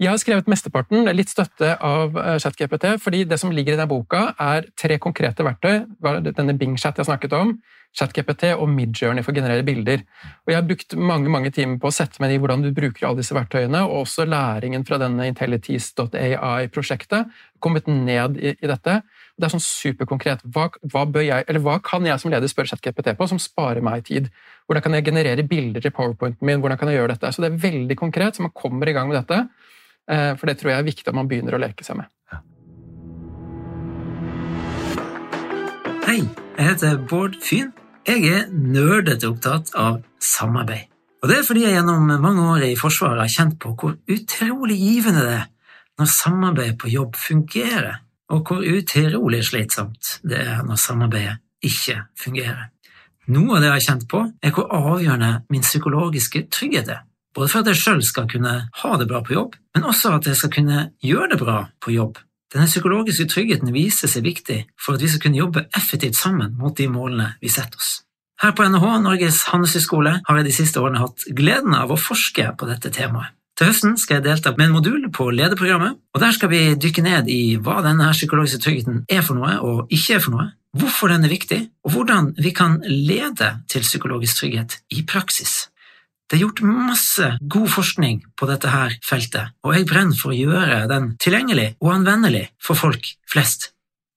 Jeg 0.00 0.08
har 0.08 0.16
skrevet 0.16 0.46
mesteparten, 0.48 1.04
litt 1.12 1.28
støtte 1.28 1.74
av 1.84 2.14
eh, 2.16 2.38
ChatGPT, 2.40 2.94
fordi 3.04 3.18
det 3.28 3.36
som 3.40 3.50
ligger 3.52 3.74
i 3.74 3.76
denne 3.76 3.90
boka, 3.90 4.30
er 4.40 4.64
tre 4.80 4.96
konkrete 4.96 5.44
verktøy. 5.44 5.82
Denne 6.30 6.54
Bing-chat 6.56 6.96
jeg 6.96 7.04
snakket 7.04 7.34
om, 7.36 7.52
ChatGPT 7.92 8.54
og 8.54 8.68
Midjourney 8.72 9.20
for 9.26 9.34
å 9.34 9.36
generere 9.36 9.66
bilder. 9.66 10.00
Og 10.46 10.52
jeg 10.52 10.56
har 10.56 10.64
brukt 10.64 10.96
mange 10.96 11.28
mange 11.32 11.50
timer 11.52 11.76
på 11.82 11.90
å 11.90 11.92
sette 11.92 12.16
meg 12.22 12.32
i 12.32 12.38
hvordan 12.40 12.64
du 12.64 12.70
bruker 12.72 13.10
alle 13.10 13.20
disse 13.20 13.36
verktøyene, 13.36 13.82
og 13.84 14.06
også 14.06 14.24
læringen 14.24 14.86
fra 14.88 14.96
denne 15.02 15.26
Intellities.ai-prosjektet 15.34 17.28
kommet 17.60 17.84
ned 17.90 18.40
i, 18.40 18.56
i, 18.56 18.66
dette. 18.70 19.02
Det 19.36 19.44
er 19.50 19.52
sånn 19.52 19.68
superkonkret. 19.68 20.40
Hva, 20.48 20.70
hva, 20.94 21.04
jeg, 21.20 21.44
hva, 21.60 21.76
kan 21.84 22.08
jeg 22.08 22.16
som 22.22 22.32
leder 22.32 22.48
spørre 22.48 22.72
ChatGPT 22.72 23.12
på 23.18 23.28
som 23.28 23.42
sparer 23.42 23.84
meg 23.84 24.08
tid? 24.08 24.32
Hvordan 24.64 24.86
kan 24.86 24.96
jeg 24.96 25.10
generere 25.10 25.44
bilder 25.44 25.84
til 25.84 25.92
powerpointen 25.92 26.46
min? 26.48 26.64
Hvordan 26.64 26.80
kan 26.80 26.88
jeg 26.88 27.02
gjøre 27.02 27.12
dette? 27.18 27.28
Så 27.36 27.44
det 27.44 27.52
er 27.52 27.64
veldig 27.68 27.96
konkret, 28.00 28.32
så 28.38 28.48
man 28.48 28.56
kommer 28.56 28.88
i 28.88 28.96
gang 28.96 29.12
med 29.12 29.20
dette. 29.20 29.44
Eh, 30.08 30.32
for 30.38 30.48
det 30.48 30.56
tror 30.60 30.72
jeg 30.72 30.80
er 30.80 30.88
viktig 30.88 31.08
at 31.10 31.18
man 31.18 31.28
begynner 31.30 31.56
å 31.56 31.62
leke 31.62 31.86
seg 31.86 32.00
med. 32.00 32.08
Hei, 36.06 36.22
jeg 36.56 36.66
heter 36.66 36.96
Bård 37.10 37.36
Fyn. 37.44 37.74
Jeg 38.08 38.24
er 38.26 38.48
nerdete 38.50 39.28
opptatt 39.28 39.74
av 39.78 40.00
samarbeid. 40.22 40.88
Og 41.20 41.28
det 41.28 41.36
er 41.36 41.44
fordi 41.44 41.66
jeg 41.66 41.76
gjennom 41.76 42.08
mange 42.22 42.46
år 42.54 42.64
i 42.70 42.76
Forsvaret 42.80 43.20
har 43.20 43.30
kjent 43.30 43.58
på 43.60 43.74
hvor 43.76 43.98
utrolig 44.08 44.78
givende 44.80 45.24
det 45.26 45.34
er 45.42 45.48
når 46.00 46.08
samarbeid 46.08 46.78
på 46.80 46.88
jobb 46.88 47.16
fungerer, 47.20 47.98
og 48.32 48.48
hvor 48.48 48.64
utrolig 48.64 49.42
slitsomt 49.44 50.14
det 50.24 50.38
er 50.40 50.62
når 50.64 50.78
samarbeidet 50.80 51.34
ikke 51.60 51.98
fungerer. 52.16 52.70
Noe 53.28 53.58
av 53.58 53.60
det 53.60 53.68
jeg 53.68 53.74
har 53.74 53.84
kjent 53.84 54.06
på, 54.08 54.22
er 54.40 54.54
hvor 54.56 54.70
avgjørende 54.72 55.30
min 55.52 55.66
psykologiske 55.66 56.46
trygghet 56.48 56.88
er. 56.96 57.02
Både 57.34 57.50
for 57.52 57.62
at 57.62 57.70
jeg 57.70 57.78
sjøl 57.78 58.02
skal 58.02 58.26
kunne 58.30 58.56
ha 58.82 58.90
det 58.98 59.06
bra 59.10 59.22
på 59.22 59.36
jobb, 59.36 59.54
men 59.76 59.86
også 59.86 60.16
at 60.16 60.26
jeg 60.26 60.38
skal 60.40 60.52
kunne 60.54 60.84
gjøre 61.04 61.30
det 61.34 61.40
bra 61.42 61.62
på 61.82 61.94
jobb. 61.94 62.18
Denne 62.50 62.66
psykologiske 62.66 63.28
tryggheten 63.30 63.70
viser 63.70 64.10
seg 64.10 64.26
viktig 64.26 64.64
for 64.80 64.96
at 64.96 65.04
vi 65.04 65.10
skal 65.10 65.22
kunne 65.22 65.38
jobbe 65.38 65.68
effektivt 65.78 66.18
sammen 66.18 66.56
mot 66.58 66.74
de 66.76 66.88
målene 66.90 67.34
vi 67.42 67.52
setter 67.52 67.78
oss. 67.78 68.00
Her 68.40 68.54
på 68.56 68.64
NHH, 68.66 68.94
Norges 69.04 69.42
handelshøyskole, 69.52 70.14
har 70.26 70.38
jeg 70.40 70.46
de 70.48 70.54
siste 70.56 70.80
årene 70.80 71.02
hatt 71.02 71.26
gleden 71.36 71.76
av 71.76 71.92
å 71.92 72.00
forske 72.00 72.48
på 72.58 72.66
dette 72.70 72.90
temaet. 72.94 73.36
Til 73.60 73.68
høsten 73.68 73.98
skal 74.00 74.16
jeg 74.16 74.24
delta 74.24 74.54
med 74.56 74.70
en 74.70 74.72
modul 74.78 75.02
på 75.12 75.26
lederprogrammet, 75.36 75.98
og 76.14 76.22
der 76.22 76.32
skal 76.32 76.48
vi 76.48 76.60
dykke 76.80 77.02
ned 77.04 77.26
i 77.28 77.58
hva 77.60 77.82
denne 77.84 78.06
psykologiske 78.14 78.62
tryggheten 78.64 79.02
er 79.12 79.20
for 79.26 79.36
noe 79.36 79.58
og 79.60 79.92
ikke 79.92 80.16
er 80.16 80.22
for 80.24 80.32
noe, 80.32 80.46
hvorfor 80.80 81.12
den 81.12 81.26
er 81.28 81.34
viktig, 81.34 81.58
og 81.84 81.92
hvordan 81.92 82.30
vi 82.40 82.54
kan 82.56 82.78
lede 82.88 83.50
til 83.68 83.84
psykologisk 83.84 84.40
trygghet 84.40 84.78
i 84.96 85.04
praksis. 85.04 85.68
Det 86.30 86.36
er 86.36 86.44
gjort 86.44 86.60
masse 86.62 87.26
god 87.50 87.66
forskning 87.74 88.20
på 88.38 88.46
dette 88.46 88.70
her 88.70 88.92
feltet, 89.02 89.50
og 89.66 89.72
jeg 89.74 89.86
brenner 89.90 90.14
for 90.14 90.30
å 90.30 90.36
gjøre 90.38 90.84
den 90.86 91.08
tilgjengelig 91.18 91.72
og 91.82 91.88
anvendelig 91.90 92.44
for 92.62 92.78
folk 92.78 93.08
flest. 93.26 93.72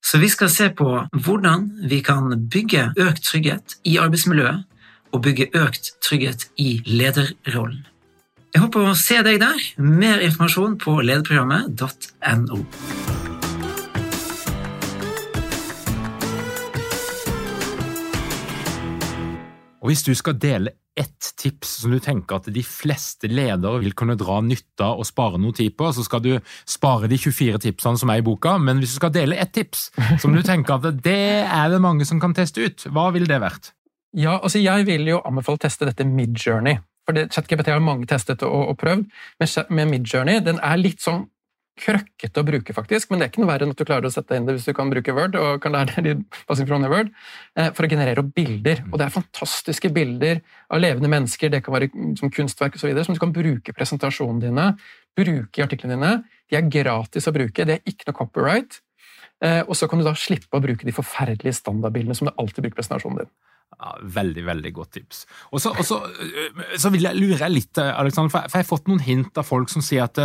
Så 0.05 0.19
vi 0.21 0.29
skal 0.29 0.51
se 0.53 0.67
på 0.77 0.85
hvordan 1.09 1.63
vi 1.89 2.03
kan 2.05 2.29
bygge 2.53 2.91
økt 3.01 3.23
trygghet 3.25 3.79
i 3.89 3.95
arbeidsmiljøet 4.03 4.61
og 5.09 5.23
bygge 5.25 5.47
økt 5.57 5.89
trygghet 6.05 6.45
i 6.61 6.83
lederrollen. 6.85 7.81
Jeg 8.53 8.61
håper 8.61 8.91
å 8.91 8.93
se 8.93 9.17
deg 9.25 9.41
der. 9.41 9.65
Mer 9.81 10.21
informasjon 10.21 10.77
på 10.77 10.99
lederprogrammet.no. 11.01 12.61
Og 19.81 19.89
hvis 19.89 20.05
du 20.05 20.13
skal 20.13 20.37
dele 20.37 20.77
ett 20.95 21.33
tips 21.41 21.69
som 21.81 21.93
du 21.93 21.99
tenker 22.03 22.37
at 22.37 22.49
de 22.53 22.63
fleste 22.65 23.29
ledere 23.31 23.81
vil 23.81 23.95
kunne 23.97 24.17
dra 24.19 24.39
nytte 24.45 24.85
av 24.85 25.01
og 25.01 25.07
spare 25.09 25.39
noe 25.41 25.55
tid 25.57 25.73
på, 25.77 25.89
så 25.95 26.05
skal 26.05 26.21
du 26.21 26.31
spare 26.69 27.09
de 27.09 27.17
24 27.17 27.61
tipsene 27.65 27.99
som 27.99 28.11
er 28.13 28.21
i 28.21 28.25
boka, 28.25 28.57
men 28.61 28.81
hvis 28.81 28.93
du 28.93 28.99
skal 29.01 29.13
dele 29.15 29.39
ett 29.41 29.53
tips 29.55 29.87
som 30.21 30.35
du 30.35 30.43
tenker 30.45 30.77
at 30.77 31.01
det 31.05 31.19
er 31.43 31.73
det 31.73 31.81
mange 31.81 32.05
som 32.05 32.21
kan 32.21 32.35
teste 32.37 32.61
ut, 32.61 32.85
hva 32.93 33.09
ville 33.15 33.29
det 33.29 33.41
vært? 33.41 33.73
Ja, 34.13 34.37
altså 34.37 34.61
Jeg 34.61 34.85
vil 34.85 35.07
jo 35.09 35.21
anbefale 35.25 35.57
å 35.57 35.63
teste 35.63 35.89
dette 35.89 36.05
Midjourney. 36.05 36.77
For 37.03 37.17
ChatGPT 37.17 37.73
har 37.73 37.81
mange 37.83 38.07
testet 38.07 38.45
og, 38.45 38.69
og 38.71 38.77
prøvd, 38.79 39.07
men 39.41 39.55
med 39.75 39.89
Midjourney 39.89 40.43
den 40.45 40.61
er 40.63 40.77
litt 40.79 41.01
sånn 41.03 41.25
krøkkete 41.79 42.41
å 42.41 42.45
bruke, 42.45 42.73
faktisk, 42.75 43.09
men 43.09 43.19
det 43.19 43.25
er 43.25 43.31
ikke 43.31 43.41
noe 43.41 43.49
verre 43.49 43.65
enn 43.65 43.73
at 43.73 43.79
du 43.79 43.87
klarer 43.87 44.05
å 44.05 44.13
sette 44.13 44.37
inn 44.37 44.45
det 44.45 44.53
hvis 44.57 44.67
du 44.69 44.75
kan 44.77 44.91
bruke 44.93 45.15
Word, 45.17 45.35
og 45.39 45.61
kan 45.63 45.73
lære 45.73 46.03
det 46.05 46.13
i 46.13 46.87
Word, 46.91 47.09
eh, 47.57 47.71
for 47.73 47.87
å 47.87 47.89
generere 47.89 48.23
bilder. 48.23 48.83
Og 48.91 48.99
det 49.01 49.07
er 49.07 49.15
fantastiske 49.15 49.89
bilder 49.93 50.43
av 50.69 50.83
levende 50.83 51.09
mennesker, 51.09 51.49
det 51.49 51.63
kan 51.65 51.73
være 51.73 51.89
som 52.19 52.29
kunstverk 52.33 52.77
osv., 52.77 52.93
som 53.07 53.17
du 53.17 53.21
kan 53.21 53.33
bruke 53.33 53.73
i 53.73 53.77
presentasjonene 53.77 54.45
dine, 54.45 54.67
bruke 55.17 55.61
i 55.61 55.65
artiklene 55.65 55.97
dine. 55.97 56.13
De 56.49 56.59
er 56.59 56.69
gratis 56.69 57.29
å 57.29 57.33
bruke, 57.33 57.65
det 57.65 57.79
er 57.79 57.89
ikke 57.89 58.11
noe 58.11 58.21
copyright. 58.21 58.81
Eh, 59.43 59.63
og 59.65 59.73
så 59.75 59.89
kan 59.89 59.99
du 59.99 60.05
da 60.05 60.13
slippe 60.13 60.53
å 60.53 60.61
bruke 60.63 60.85
de 60.85 60.93
forferdelige 60.93 61.57
standardbildene 61.57 62.15
som 62.15 62.29
du 62.29 62.35
alltid 62.37 62.67
bruker 62.67 62.77
i 62.77 62.83
presentasjonen 62.83 63.23
din. 63.23 63.33
Ja, 63.73 63.95
veldig 64.21 64.43
veldig 64.45 64.71
godt 64.77 64.91
tips. 64.99 65.25
Og 65.49 65.59
så, 65.59 65.73
så, 65.81 66.03
øh, 66.05 66.65
så 66.77 66.93
vil 66.93 67.09
jeg 67.09 67.17
lure 67.17 67.49
litt, 67.49 67.81
Alexander, 67.81 68.29
for 68.29 68.45
jeg 68.45 68.61
har 68.61 68.69
fått 68.69 68.91
noen 68.91 69.01
hint 69.01 69.41
av 69.41 69.49
folk 69.49 69.73
som 69.73 69.81
sier 69.81 70.05
at 70.05 70.21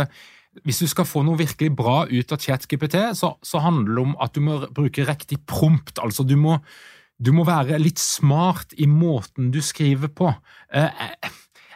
hvis 0.67 0.81
du 0.83 0.87
skal 0.89 1.07
få 1.07 1.23
noe 1.25 1.39
virkelig 1.39 1.71
bra 1.77 2.03
ut 2.09 2.33
av 2.35 2.41
ChatGPT, 2.43 2.97
så, 3.17 3.33
så 3.45 3.61
handler 3.63 3.95
det 3.95 4.05
om 4.05 4.15
at 4.23 4.35
du 4.35 4.41
må 4.45 4.59
bruke 4.75 5.05
riktig 5.07 5.41
prompt. 5.49 6.01
Altså, 6.03 6.25
du 6.27 6.35
må, 6.39 6.57
du 7.17 7.31
må 7.35 7.45
være 7.47 7.79
litt 7.81 8.01
smart 8.01 8.75
i 8.77 8.87
måten 8.89 9.51
du 9.53 9.61
skriver 9.65 10.11
på. 10.11 10.31
Eh, 10.75 11.05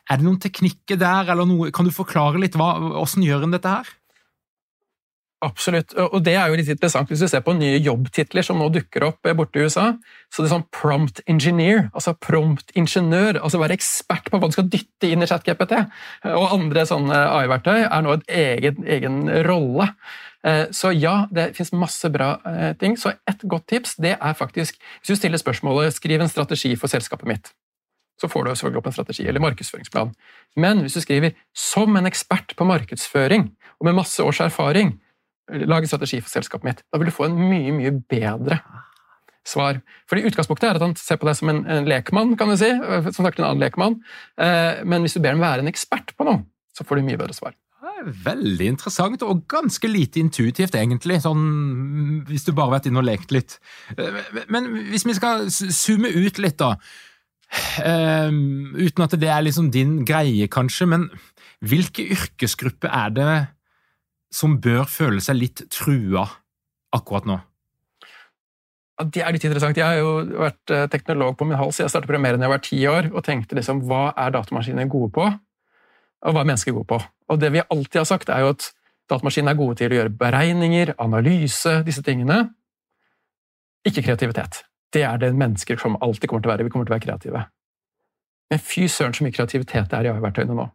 er 0.04 0.20
det 0.20 0.26
noen 0.26 0.42
teknikker 0.44 1.00
der, 1.00 1.32
eller 1.32 1.48
noe? 1.48 1.72
Kan 1.76 1.88
du 1.88 1.96
forklare 1.96 2.42
litt 2.42 2.58
hva, 2.60 2.76
hvordan 2.82 3.26
gjør 3.26 3.48
en 3.48 3.56
dette 3.56 3.76
her? 3.78 3.94
Absolutt, 5.44 5.92
og 6.00 6.22
det 6.24 6.38
er 6.40 6.48
jo 6.48 6.56
litt 6.56 6.70
interessant 6.72 7.10
hvis 7.12 7.20
du 7.24 7.28
ser 7.28 7.42
på 7.44 7.56
nye 7.58 7.82
jobbtitler 7.84 8.46
som 8.46 8.62
nå 8.62 8.70
dukker 8.72 9.04
opp 9.10 9.28
eh, 9.28 9.36
borte 9.36 9.60
i 9.60 9.66
USA. 9.68 9.90
Så 10.32 10.42
det 10.42 10.48
er 10.48 10.54
sånn 10.56 10.68
prompt 10.72 11.20
engineer, 11.30 11.90
altså 11.92 12.14
prompt 12.16 12.72
ingeniør, 12.80 13.42
altså 13.42 13.60
være 13.60 13.76
ekspert 13.76 14.30
på 14.32 14.40
hva 14.40 14.48
du 14.48 14.56
skal 14.56 14.70
dytte 14.72 15.10
inn 15.10 15.26
i 15.26 15.28
ChatGPT. 15.28 15.76
Og 16.32 16.56
andre 16.56 16.86
sånne 16.88 17.26
AI-verktøy 17.34 17.82
er 17.84 18.06
nå 18.06 18.16
et 18.16 18.30
egen, 18.44 18.88
egen 18.96 19.20
rolle. 19.50 19.90
Eh, 20.48 20.66
så 20.72 20.92
ja, 20.96 21.28
det 21.32 21.52
finnes 21.58 21.74
masse 21.76 22.12
bra 22.14 22.38
eh, 22.48 22.72
ting. 22.80 22.96
Så 23.00 23.14
et 23.30 23.44
godt 23.48 23.68
tips 23.72 23.96
det 24.04 24.16
er 24.16 24.34
faktisk 24.40 24.80
Hvis 25.02 25.14
du 25.14 25.16
stiller 25.16 25.40
spørsmålet 25.40 25.94
'skriv 25.94 26.22
en 26.22 26.32
strategi 26.32 26.76
for 26.76 26.88
selskapet 26.88 27.28
mitt', 27.28 27.54
så 28.20 28.28
får 28.28 28.44
du 28.44 28.56
selvfølgelig 28.56 28.78
opp 28.78 28.88
en 28.88 28.98
strategi 28.98 29.28
eller 29.28 29.40
markedsføringsplan. 29.40 30.14
Men 30.56 30.82
hvis 30.82 30.94
du 30.94 31.02
skriver 31.02 31.32
'som 31.54 31.96
en 31.98 32.06
ekspert 32.06 32.56
på 32.58 32.64
markedsføring' 32.64 33.52
og 33.80 33.86
med 33.86 33.94
masse 33.94 34.24
års 34.24 34.40
erfaring', 34.40 35.00
lage 35.52 35.90
strategi 35.90 36.22
for 36.24 36.32
selskapet 36.32 36.68
mitt. 36.68 36.84
Da 36.92 37.00
vil 37.00 37.10
du 37.10 37.16
få 37.16 37.28
en 37.28 37.38
mye, 37.38 37.74
mye 37.76 37.94
bedre 38.10 38.62
svar. 39.48 39.82
Fordi 40.10 40.24
Utgangspunktet 40.30 40.70
er 40.70 40.80
at 40.80 40.86
han 40.86 40.96
ser 41.00 41.20
på 41.20 41.28
deg 41.28 41.36
som 41.40 41.52
en, 41.52 41.64
en 41.68 41.90
lekmann, 41.90 42.38
kan 42.40 42.52
du 42.52 42.56
si, 42.60 42.70
som 43.12 43.28
til 43.28 43.44
en 43.44 43.50
annen 43.50 43.64
lekmann. 43.64 44.00
Eh, 44.40 44.84
men 44.88 45.04
hvis 45.04 45.18
du 45.18 45.22
ber 45.24 45.36
ham 45.36 45.44
være 45.44 45.66
en 45.66 45.72
ekspert 45.72 46.16
på 46.18 46.28
noe, 46.28 46.46
så 46.74 46.88
får 46.88 47.00
du 47.00 47.08
mye 47.10 47.20
bedre 47.20 47.36
svar. 47.38 47.58
Veldig 48.04 48.68
interessant, 48.68 49.24
og 49.24 49.46
ganske 49.52 49.88
lite 49.88 50.20
intuitivt, 50.20 50.76
egentlig, 50.76 51.22
sånn, 51.24 52.24
hvis 52.28 52.48
du 52.48 52.52
bare 52.52 52.70
har 52.70 52.78
vært 52.78 52.90
inne 52.90 53.04
og 53.04 53.08
lekt 53.08 53.36
litt. 53.36 53.58
Eh, 53.98 54.22
men 54.52 54.72
hvis 54.92 55.08
vi 55.08 55.18
skal 55.20 55.50
zoome 55.52 56.12
ut 56.12 56.40
litt, 56.42 56.60
da. 56.60 56.76
Um, 57.86 58.72
uten 58.80 59.04
at 59.06 59.14
det 59.22 59.30
er 59.30 59.44
liksom 59.46 59.68
din 59.76 60.00
greie, 60.08 60.48
kanskje, 60.50 60.88
men 60.90 61.04
hvilke 61.64 62.08
yrkesgrupper 62.16 62.90
er 62.90 63.14
det 63.14 63.28
som 64.34 64.58
bør 64.62 64.86
føle 64.90 65.22
seg 65.24 65.38
litt 65.40 65.66
trua 65.74 66.26
akkurat 66.94 67.28
nå? 67.30 67.40
Ja, 68.94 69.06
det 69.10 69.24
er 69.24 69.34
litt 69.34 69.46
interessant. 69.48 69.78
Jeg 69.78 69.86
har 69.88 69.98
jo 69.98 70.42
vært 70.44 70.74
eh, 70.74 70.86
teknolog 70.94 71.38
på 71.38 71.48
min 71.50 71.58
hals. 71.58 71.80
Jeg 71.82 71.90
startet 71.90 72.10
programmere 72.10 72.38
da 72.38 72.46
jeg 72.46 72.54
var 72.54 72.64
ti 72.66 72.80
år 72.90 73.10
og 73.14 73.24
tenkte 73.26 73.58
liksom, 73.58 73.82
hva 73.90 74.12
er 74.20 74.36
datamaskiner 74.36 74.90
gode 74.92 75.10
på, 75.16 75.26
og 76.24 76.36
hva 76.36 76.44
er 76.44 76.50
mennesker 76.52 76.76
gode 76.76 76.90
på? 76.92 77.00
Og 77.34 77.40
Det 77.42 77.50
vi 77.54 77.64
alltid 77.64 78.04
har 78.04 78.10
sagt, 78.10 78.30
er 78.30 78.46
jo 78.46 78.52
at 78.54 78.70
datamaskiner 79.10 79.54
er 79.54 79.60
gode 79.60 79.80
til 79.80 79.94
å 79.94 79.98
gjøre 79.98 80.14
beregninger, 80.20 80.94
analyse, 81.02 81.80
disse 81.88 82.06
tingene. 82.06 82.46
Ikke 83.88 84.06
kreativitet. 84.06 84.62
Det 84.94 85.02
er 85.08 85.18
det 85.18 85.34
mennesker 85.36 85.82
som 85.82 85.98
alltid 85.98 86.30
kommer 86.30 86.46
til 86.46 86.52
å 86.52 86.54
være. 86.54 86.68
Vi 86.68 86.74
kommer 86.74 86.86
til 86.86 86.94
å 86.94 86.98
være 87.00 87.08
kreative. 87.08 87.44
Men 88.54 88.62
fy 88.62 88.86
søren 88.92 89.16
så 89.18 89.26
mye 89.26 89.34
kreativitet 89.34 89.90
det 89.90 89.98
er 89.98 90.08
i 90.08 90.14
AI-verktøyene 90.14 90.54
nå. 90.54 90.68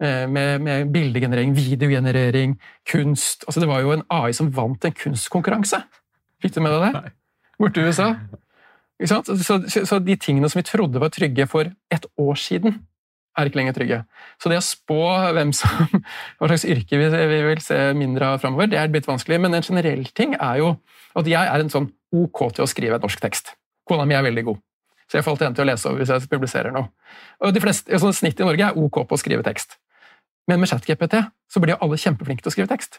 Eh, 0.00 0.26
med, 0.32 0.62
med, 0.64 0.88
bildegenerering, 0.88 1.50
videogenerering, 1.52 2.54
kunst 2.88 3.42
altså 3.44 3.60
Det 3.60 3.66
var 3.68 3.82
jo 3.84 3.90
en 3.92 4.04
AI 4.08 4.32
som 4.32 4.48
vant 4.56 4.84
en 4.84 4.94
kunstkonkurranse. 4.96 5.82
Fikk 6.40 6.54
du 6.54 6.62
med 6.64 6.72
deg 6.72 6.94
det? 6.94 7.10
Borte 7.60 7.82
i 7.82 7.90
USA. 7.90 8.14
Så, 9.04 9.20
så, 9.44 9.58
så, 9.68 9.98
de 10.00 10.16
tingene 10.16 10.48
som 10.48 10.60
vi 10.60 10.64
trodde 10.68 11.00
var 11.00 11.12
trygge 11.12 11.44
for 11.48 11.68
et 11.92 12.06
år 12.20 12.40
siden, 12.40 12.78
er 13.36 13.48
ikke 13.48 13.60
lenger 13.60 13.76
trygge. 13.76 13.98
Så 14.40 14.52
det 14.52 14.58
å 14.60 14.64
spå 14.64 15.02
hvem 15.36 15.52
som, 15.56 15.84
hva 16.40 16.48
slags 16.48 16.64
yrke 16.68 17.00
vi, 17.00 17.10
vi 17.34 17.42
vil 17.50 17.62
se 17.64 17.78
mindre 17.96 18.32
av 18.32 18.40
framover, 18.40 18.72
det 18.72 18.80
er 18.80 18.88
blitt 18.92 19.08
vanskelig. 19.08 19.40
Men 19.44 19.56
en 19.56 19.68
generell 19.68 20.08
ting 20.16 20.32
er 20.38 20.62
jo 20.62 20.72
at 21.16 21.28
jeg 21.28 21.44
er 21.44 21.60
en 21.60 21.72
sånn 21.72 21.90
ok 22.16 22.46
til 22.56 22.64
å 22.64 22.70
skrive 22.70 22.96
en 22.96 23.04
norsk 23.04 23.20
tekst. 23.20 23.52
Kona 23.88 24.08
mi 24.08 24.16
er 24.16 24.24
veldig 24.24 24.48
god. 24.48 24.64
Så 25.10 25.18
jeg 25.18 25.28
falt 25.28 25.44
igjen 25.44 25.56
til 25.58 25.66
å 25.66 25.70
lese 25.72 25.92
over 25.92 26.00
hvis 26.00 26.12
jeg 26.14 26.32
publiserer 26.32 26.72
noe. 26.72 26.88
Og 27.44 27.52
de 27.52 27.60
fleste, 27.60 28.00
sånn 28.00 28.16
Snittet 28.16 28.44
i 28.44 28.48
Norge 28.48 28.68
er 28.68 28.80
ok 28.80 29.02
på 29.04 29.16
å 29.16 29.20
skrive 29.20 29.44
tekst. 29.44 29.76
Men 30.50 30.60
med 30.62 30.70
ChatGPT 30.70 31.20
så 31.50 31.62
blir 31.62 31.76
jo 31.76 31.80
alle 31.86 31.98
kjempeflinke 32.00 32.42
til 32.42 32.50
å 32.50 32.54
skrive 32.56 32.70
tekst. 32.72 32.98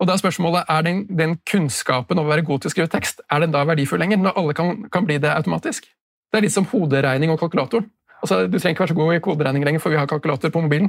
Og 0.00 0.08
da 0.08 0.14
er 0.16 0.22
spørsmålet 0.22 0.70
er 0.72 0.84
den, 0.86 1.02
den 1.12 1.36
kunnskapen 1.48 2.18
om 2.18 2.24
å 2.24 2.30
være 2.30 2.44
god 2.48 2.62
til 2.62 2.70
å 2.70 2.72
skrive 2.72 2.90
tekst 2.92 3.20
er 3.28 3.42
den 3.44 3.52
da 3.52 3.66
verdifull 3.68 4.00
lenger, 4.00 4.20
når 4.22 4.38
alle 4.40 4.54
kan, 4.56 4.86
kan 4.92 5.04
bli 5.04 5.18
det 5.20 5.32
automatisk? 5.34 5.90
Det 6.30 6.38
er 6.38 6.46
litt 6.46 6.54
som 6.54 6.68
hoderegning 6.70 7.32
og 7.34 7.40
kalkulatoren. 7.42 7.90
Altså, 8.20 8.46
du 8.46 8.56
trenger 8.56 8.76
ikke 8.76 8.84
være 8.86 8.94
så 8.94 8.96
god 8.96 9.12
i 9.16 9.22
koderegning 9.24 9.66
lenger, 9.66 9.82
for 9.82 9.92
vi 9.92 9.98
har 10.00 10.08
kalkulator 10.08 10.52
på 10.54 10.62
mobilen. 10.64 10.88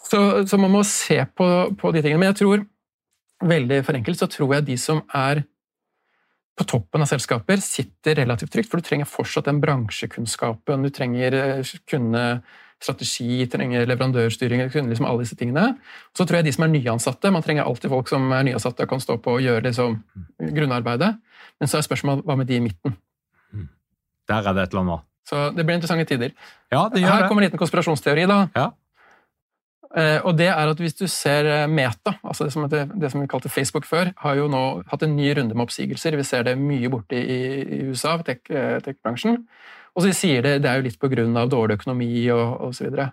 Så, 0.00 0.20
så 0.50 0.58
man 0.58 0.72
må 0.74 0.82
se 0.86 1.20
på, 1.36 1.46
på, 1.78 1.92
de 1.94 2.02
tingene. 2.02 2.22
Men 2.22 2.32
jeg 2.32 2.40
tror, 2.40 2.64
veldig 3.46 3.80
forenkelt, 3.86 4.18
så 4.18 4.30
tror 4.30 4.56
jeg 4.56 4.66
de 4.72 4.78
som 4.80 5.02
er 5.14 5.44
på 6.58 6.66
toppen 6.68 7.04
av 7.04 7.10
selskaper, 7.10 7.62
sitter 7.62 8.18
relativt 8.22 8.52
trygt. 8.56 8.70
For 8.72 8.82
du 8.82 8.86
trenger 8.86 9.10
fortsatt 9.10 9.46
den 9.46 9.62
bransjekunnskapen, 9.62 10.82
du 10.86 10.90
trenger 10.94 11.36
eh, 11.38 11.74
kunne 11.90 12.24
strategi, 12.80 13.44
trenger 13.52 13.84
leverandørstyring, 13.88 14.64
liksom 14.72 15.06
alle 15.08 15.24
disse 15.24 15.36
tingene. 15.36 15.74
Så 16.16 16.24
tror 16.24 16.40
jeg 16.40 16.48
de 16.48 16.54
som 16.56 16.64
er 16.64 16.72
nyansatte, 16.72 17.30
Man 17.30 17.44
trenger 17.44 17.68
alltid 17.68 17.90
folk 17.92 18.08
som 18.08 18.32
er 18.32 18.46
nyansatte 18.48 18.86
og 18.86 18.88
kan 18.88 19.00
stå 19.00 19.18
på 19.20 19.36
og 19.36 19.44
gjøre 19.44 19.66
liksom 19.68 20.02
grunnarbeidet. 20.40 21.14
Men 21.60 21.68
så 21.68 21.78
er 21.78 21.86
spørsmålet 21.86 22.24
hva 22.24 22.36
med 22.40 22.48
de 22.48 22.56
i 22.56 22.64
midten? 22.64 22.96
Mm. 23.52 23.68
Der 24.28 24.48
er 24.48 24.52
det 24.56 24.62
et 24.62 24.72
eller 24.72 24.86
annet. 24.86 25.06
Så 25.28 25.50
det 25.54 25.66
blir 25.66 25.76
interessante 25.76 26.08
tider. 26.08 26.32
Ja, 26.72 26.88
det 26.88 27.02
gjør 27.02 27.12
Her 27.12 27.28
kommer 27.28 27.42
en 27.42 27.50
liten 27.50 27.60
konspirasjonsteori. 27.60 28.26
da. 28.26 28.46
Ja. 28.56 28.70
Uh, 29.90 30.22
og 30.22 30.36
det 30.38 30.46
er 30.46 30.70
at 30.70 30.78
Hvis 30.78 30.94
du 30.94 31.08
ser 31.10 31.46
eh, 31.50 31.66
Meta, 31.66 32.12
altså 32.22 32.44
det 32.44 32.52
som, 32.52 32.62
heter, 32.62 32.86
det 32.94 33.10
som 33.10 33.20
vi 33.20 33.26
kalte 33.26 33.48
Facebook 33.48 33.84
før, 33.84 34.12
har 34.16 34.34
jo 34.38 34.46
nå 34.46 34.82
hatt 34.86 35.02
en 35.02 35.16
ny 35.16 35.32
runde 35.34 35.54
med 35.54 35.66
oppsigelser. 35.66 36.16
Vi 36.16 36.22
ser 36.22 36.42
det 36.46 36.58
mye 36.58 36.88
borte 36.88 37.18
i, 37.18 37.38
i 37.62 37.80
USA, 37.90 38.14
eh, 38.14 38.78
tech-bransjen. 38.80 39.48
Og 39.96 40.04
så 40.04 40.12
sier 40.16 40.44
det 40.46 40.60
det 40.64 40.70
er 40.70 40.80
jo 40.80 40.88
litt 40.88 41.00
pga. 41.00 41.46
dårlig 41.46 41.80
økonomi 41.80 42.12
og 42.34 42.68
osv. 42.70 42.90
Så, 42.90 43.08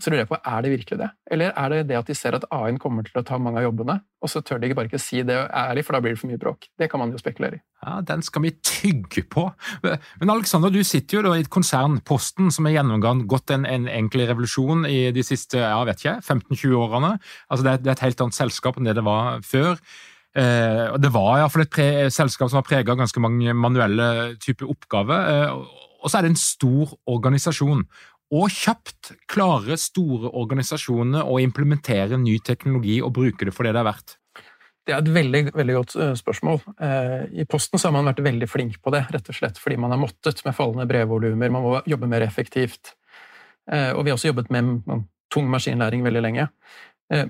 så 0.00 0.10
lurer 0.10 0.24
jeg 0.24 0.28
på, 0.28 0.36
er 0.44 0.62
det 0.62 0.70
virkelig 0.70 0.98
det? 1.00 1.08
Eller 1.32 1.52
er 1.56 1.72
det 1.72 1.88
det 1.88 1.96
at 1.96 2.08
de 2.10 2.14
ser 2.14 2.36
at 2.36 2.44
A-en 2.52 2.78
kommer 2.78 3.06
til 3.06 3.16
å 3.16 3.24
ta 3.24 3.38
mange 3.40 3.62
av 3.62 3.64
jobbene, 3.64 3.94
og 4.20 4.28
så 4.28 4.42
tør 4.44 4.60
de 4.60 4.74
bare 4.76 4.90
ikke 4.90 5.00
si 5.00 5.22
det 5.24 5.36
ærlig, 5.36 5.86
for 5.86 5.96
da 5.96 6.02
blir 6.04 6.12
det 6.12 6.20
for 6.20 6.28
mye 6.28 6.40
bråk? 6.40 6.68
Det 6.76 6.90
kan 6.92 7.00
man 7.00 7.14
jo 7.14 7.20
spekulere 7.20 7.56
i. 7.60 7.62
Ja, 7.84 8.00
Den 8.04 8.24
skal 8.26 8.44
vi 8.44 8.50
tygge 8.60 9.24
på. 9.30 9.46
Men 9.84 10.32
Alexander, 10.32 10.72
du 10.72 10.82
sitter 10.84 11.18
jo 11.18 11.22
da 11.28 11.36
i 11.36 11.44
et 11.44 11.52
konsern, 11.52 12.00
Posten, 12.04 12.50
som 12.52 12.68
har 12.68 12.76
gjennomgått 12.76 13.54
en, 13.56 13.64
en 13.68 13.88
enkel 13.88 14.26
revolusjon 14.28 14.84
i 14.90 15.12
de 15.16 15.24
siste 15.24 15.62
ja, 15.62 15.80
vet 15.88 16.04
ikke, 16.04 16.18
15-20 16.20 16.76
årene. 16.76 17.14
Altså 17.48 17.64
det 17.64 17.78
det 17.86 17.94
er, 17.94 17.96
et 17.96 18.04
helt 18.08 18.20
annet 18.26 18.36
selskap 18.36 18.76
enn 18.76 18.88
det 18.88 18.98
det 18.98 19.06
var 19.06 19.40
før. 19.46 19.80
Eh, 20.36 20.92
det 21.00 21.08
var 21.14 21.38
iallfall 21.38 21.64
et 21.64 21.72
pre 21.72 21.88
selskap 22.12 22.50
som 22.50 22.60
var 22.60 22.68
prega 22.68 22.92
av 22.92 23.00
ganske 23.00 23.20
mange 23.24 23.54
manuelle 23.56 24.36
typer 24.44 24.68
oppgaver. 24.68 25.30
Eh, 25.32 25.84
og 26.06 26.12
så 26.12 26.20
er 26.20 26.26
det 26.26 26.36
en 26.36 26.38
stor 26.38 26.92
organisasjon. 27.10 27.82
Og 28.36 28.50
kjapt 28.50 29.12
klarer 29.30 29.78
store 29.78 30.30
organisasjoner 30.38 31.26
å 31.26 31.40
implementere 31.42 32.18
ny 32.18 32.38
teknologi 32.46 33.00
og 33.02 33.14
bruke 33.18 33.46
det 33.46 33.54
for 33.54 33.66
det 33.66 33.74
det 33.74 33.82
er 33.82 33.88
verdt? 33.90 34.16
Det 34.86 34.94
er 34.94 35.02
et 35.02 35.10
veldig, 35.10 35.42
veldig 35.58 35.74
godt 35.74 35.94
eh, 35.98 36.12
spørsmål. 36.18 36.60
Eh, 36.78 37.42
I 37.42 37.46
Posten 37.50 37.82
har 37.82 37.94
man 37.94 38.06
vært 38.06 38.22
veldig 38.22 38.48
flink 38.50 38.78
på 38.82 38.92
det, 38.94 39.02
rett 39.10 39.30
og 39.30 39.34
slett 39.34 39.58
fordi 39.58 39.78
man 39.82 39.90
har 39.90 39.98
måttet 39.98 40.44
med 40.46 40.54
fallende 40.54 40.86
brevvolumer, 40.86 41.50
man 41.54 41.64
må 41.64 41.72
jobbe 41.90 42.10
mer 42.10 42.22
effektivt. 42.26 42.94
Eh, 43.66 43.90
og 43.90 44.04
vi 44.04 44.12
har 44.12 44.18
også 44.18 44.30
jobbet 44.30 44.52
med 44.54 45.02
tung 45.34 45.50
maskinlæring 45.50 46.06
veldig 46.06 46.22
lenge. 46.22 46.50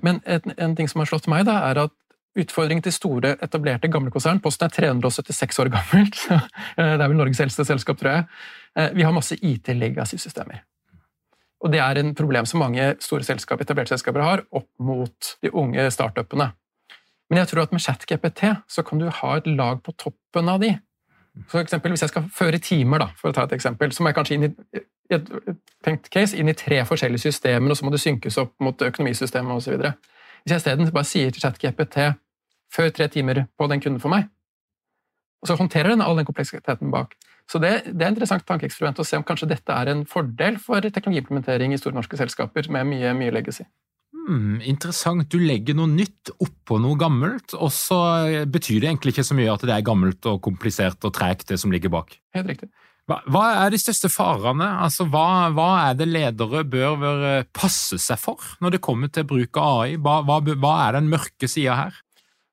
Men 0.04 0.22
en 0.24 0.72
ting 0.76 0.88
som 0.88 1.02
har 1.02 1.08
slått 1.08 1.26
meg, 1.28 1.42
da, 1.48 1.58
er 1.68 1.82
at 1.82 1.92
Utfordringen 2.36 2.84
til 2.84 2.92
store, 2.92 3.30
etablerte 3.44 3.88
gamle 3.88 4.12
konsern 4.12 4.42
Posten 4.44 4.66
er 4.66 4.72
376 4.74 5.60
år 5.62 5.70
gammelt. 5.72 6.18
det 6.76 6.84
er 6.84 7.08
vel 7.08 7.16
Norges 7.16 7.40
eldste 7.40 7.64
selskap, 7.64 7.96
tror 8.00 8.10
jeg. 8.12 8.26
Eh, 8.76 8.90
vi 8.92 9.02
har 9.02 9.12
masse 9.12 9.36
IT-legacy-systemer. 9.40 10.62
Og 11.64 11.72
det 11.72 11.80
er 11.80 11.98
en 11.98 12.14
problem 12.14 12.46
som 12.46 12.60
mange 12.60 12.94
store 13.00 13.24
selskap, 13.24 13.60
etablerte 13.60 13.94
selskaper 13.94 14.22
har 14.22 14.42
opp 14.50 14.68
mot 14.78 15.36
de 15.42 15.52
unge 15.52 15.88
startupene. 15.90 16.50
Men 17.30 17.40
jeg 17.40 17.48
tror 17.50 17.62
at 17.64 17.72
med 17.72 17.82
ChatGPT 17.82 18.42
så 18.68 18.84
kan 18.86 19.00
du 19.00 19.08
ha 19.10 19.36
et 19.36 19.46
lag 19.46 19.80
på 19.82 19.94
toppen 19.98 20.48
av 20.52 20.60
de. 20.62 20.76
For 21.48 21.60
eksempel, 21.60 21.92
hvis 21.92 22.04
jeg 22.04 22.12
skal 22.12 22.28
føre 22.32 22.60
timer, 22.62 23.02
da, 23.02 23.08
for 23.16 23.30
å 23.30 23.36
ta 23.36 23.44
et 23.44 23.56
eksempel, 23.56 23.92
så 23.92 24.02
må 24.02 24.12
jeg 24.12 24.18
kanskje 24.18 24.36
inn 24.36 24.46
i 24.46 24.52
et 25.16 25.32
tenkt 25.84 26.08
case, 26.12 26.36
inn 26.36 26.48
i 26.48 26.56
tre 26.56 26.78
forskjellige 26.86 27.26
systemer, 27.26 27.72
og 27.72 27.78
så 27.78 27.86
må 27.86 27.92
det 27.92 28.00
synkes 28.02 28.38
opp 28.40 28.54
mot 28.62 28.82
økonomisystemet 28.82 29.58
osv. 29.58 29.76
Hvis 30.44 30.54
jeg 30.54 30.62
isteden 30.62 30.92
bare 30.92 31.08
sier 31.08 31.34
til 31.34 31.44
ChatGPT 31.44 31.98
før 32.72 32.90
tre 32.94 33.08
timer 33.12 33.44
på 33.58 33.68
den 33.70 33.82
kunden 33.82 34.02
for 34.02 34.12
meg, 34.12 34.30
og 35.42 35.50
så 35.50 35.58
håndterer 35.58 35.92
den 35.92 36.02
all 36.02 36.16
den 36.16 36.26
kompleksiteten 36.26 36.90
bak. 36.94 37.14
Så 37.50 37.60
det, 37.62 37.72
det 37.86 38.02
er 38.02 38.08
et 38.08 38.16
interessant 38.16 38.46
tankeeksperiment 38.48 39.00
å 39.02 39.06
se 39.06 39.18
om 39.18 39.24
kanskje 39.26 39.48
dette 39.52 39.74
er 39.74 39.92
en 39.92 40.02
fordel 40.08 40.58
for 40.62 40.82
teknologiimplementering 40.82 41.74
i 41.74 41.78
store 41.78 41.94
norske 41.94 42.18
selskaper 42.18 42.70
med 42.74 42.88
mye, 42.90 43.12
mye 43.18 43.34
legacy. 43.34 43.66
Hmm, 44.26 44.58
interessant. 44.66 45.28
Du 45.30 45.38
legger 45.38 45.76
noe 45.78 45.86
nytt 45.92 46.32
oppå 46.42 46.80
noe 46.82 46.98
gammelt, 46.98 47.54
og 47.54 47.70
så 47.74 48.00
betyr 48.50 48.82
det 48.82 48.90
egentlig 48.90 49.14
ikke 49.14 49.26
så 49.28 49.36
mye 49.38 49.52
at 49.52 49.62
det 49.62 49.76
er 49.76 49.86
gammelt 49.86 50.26
og 50.26 50.40
komplisert 50.42 51.06
og 51.06 51.14
tregt, 51.14 51.46
det 51.52 51.60
som 51.62 51.70
ligger 51.74 51.92
bak. 51.94 52.16
Helt 52.34 52.50
riktig. 52.50 52.70
Hva, 53.06 53.20
hva 53.30 53.44
er 53.62 53.70
de 53.70 53.78
største 53.78 54.10
farene? 54.10 54.66
Altså, 54.82 55.06
hva, 55.06 55.52
hva, 55.54 55.68
er 55.84 55.98
det 56.00 56.08
ledere 56.10 56.64
bør, 56.66 57.04
passe 57.54 58.00
seg 58.02 58.18
for 58.18 58.42
når 58.58 58.74
det 58.74 58.82
kommer 58.82 59.12
til 59.14 59.28
bruk 59.30 59.60
av 59.62 59.84
AI? 59.84 59.94
Hva, 60.02 60.18
hva 60.26 60.74
er 60.88 60.98
den 60.98 61.12
mørke 61.12 61.46
sida 61.50 61.78
her? 61.84 62.02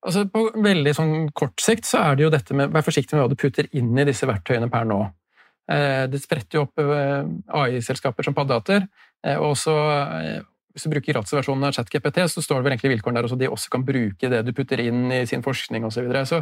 Altså 0.04 0.26
På 0.32 0.48
veldig 0.52 0.94
sånn 0.96 1.14
kort 1.36 1.62
sikt 1.64 1.88
så 1.88 2.02
er 2.04 2.18
det 2.18 2.26
jo 2.26 2.32
dette 2.34 2.56
med 2.58 2.74
vær 2.74 2.86
forsiktig 2.86 3.16
med 3.16 3.24
hva 3.24 3.32
du 3.32 3.40
putter 3.40 3.70
inn 3.72 3.94
i 3.96 4.08
disse 4.08 4.28
verktøyene 4.28 4.68
per 4.72 4.88
nå. 4.90 5.00
Eh, 5.72 6.06
det 6.12 6.20
spretter 6.20 6.60
jo 6.60 6.66
opp 6.66 6.82
eh, 6.84 7.24
AI-selskaper 7.62 8.28
som 8.28 8.36
paddehatter. 8.36 8.88
Eh, 9.24 9.40
og 9.40 9.56
hvis 9.56 10.88
du 10.88 10.92
bruker 10.92 11.14
gratisversjonen 11.14 11.70
av 11.70 11.78
ChatGPT, 11.78 12.20
så 12.34 12.44
står 12.44 12.60
det 12.60 12.66
vel 12.66 12.76
egentlig 12.76 12.96
vilkårene 12.98 13.22
der 13.22 13.30
også 13.30 13.40
de 13.40 13.52
også 13.52 13.74
kan 13.76 13.86
bruke 13.88 14.32
det 14.34 14.42
du 14.44 14.52
putter 14.58 14.82
inn 14.84 15.06
i 15.14 15.24
sin 15.30 15.46
forskning 15.46 15.86
osv. 15.88 16.02
Så, 16.02 16.06
videre. 16.08 16.26
så 16.28 16.42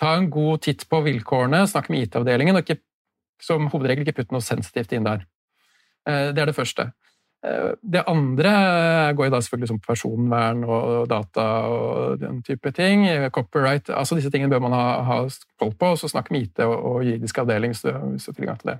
ta 0.00 0.14
en 0.16 0.30
god 0.32 0.64
titt 0.64 0.86
på 0.88 1.02
vilkårene, 1.04 1.64
snakk 1.68 1.90
med 1.92 2.06
IT-avdelingen, 2.06 2.56
og 2.56 2.64
ikke, 2.64 2.80
som 3.42 3.66
hovedregel 3.72 4.06
ikke 4.06 4.22
putt 4.22 4.32
noe 4.32 4.44
sensitivt 4.46 4.94
inn 4.94 5.08
der. 5.08 5.26
Det 6.04 6.38
er 6.38 6.48
det 6.48 6.54
første. 6.56 6.92
Det 7.44 8.00
andre 8.08 8.50
går 9.16 9.28
da 9.28 9.40
selvfølgelig 9.44 9.68
som 9.68 9.80
personvern 9.84 10.62
og 10.64 11.08
data 11.10 11.42
og 11.68 12.20
den 12.22 12.38
type 12.46 12.70
ting. 12.72 13.04
Copyright, 13.36 13.90
altså 13.92 14.16
Disse 14.16 14.30
tingene 14.32 14.48
bør 14.52 14.62
man 14.64 14.72
ha, 14.72 14.86
ha 15.04 15.18
koll 15.60 15.74
på, 15.76 15.90
og 15.92 16.00
så 16.00 16.08
snakk 16.08 16.30
med 16.32 16.46
IT 16.46 16.64
og, 16.64 16.72
og 16.72 17.04
juridisk 17.04 17.42
avdeling 17.42 17.74
hvis 17.74 17.84
du 17.84 17.92
har 17.92 18.38
tilgang 18.38 18.62
til 18.62 18.72
det. 18.72 18.78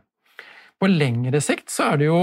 På 0.81 0.89
lengre 0.89 1.41
sikt 1.45 1.71
så 1.73 1.91
er 1.93 2.01
det 2.01 2.09
jo 2.09 2.23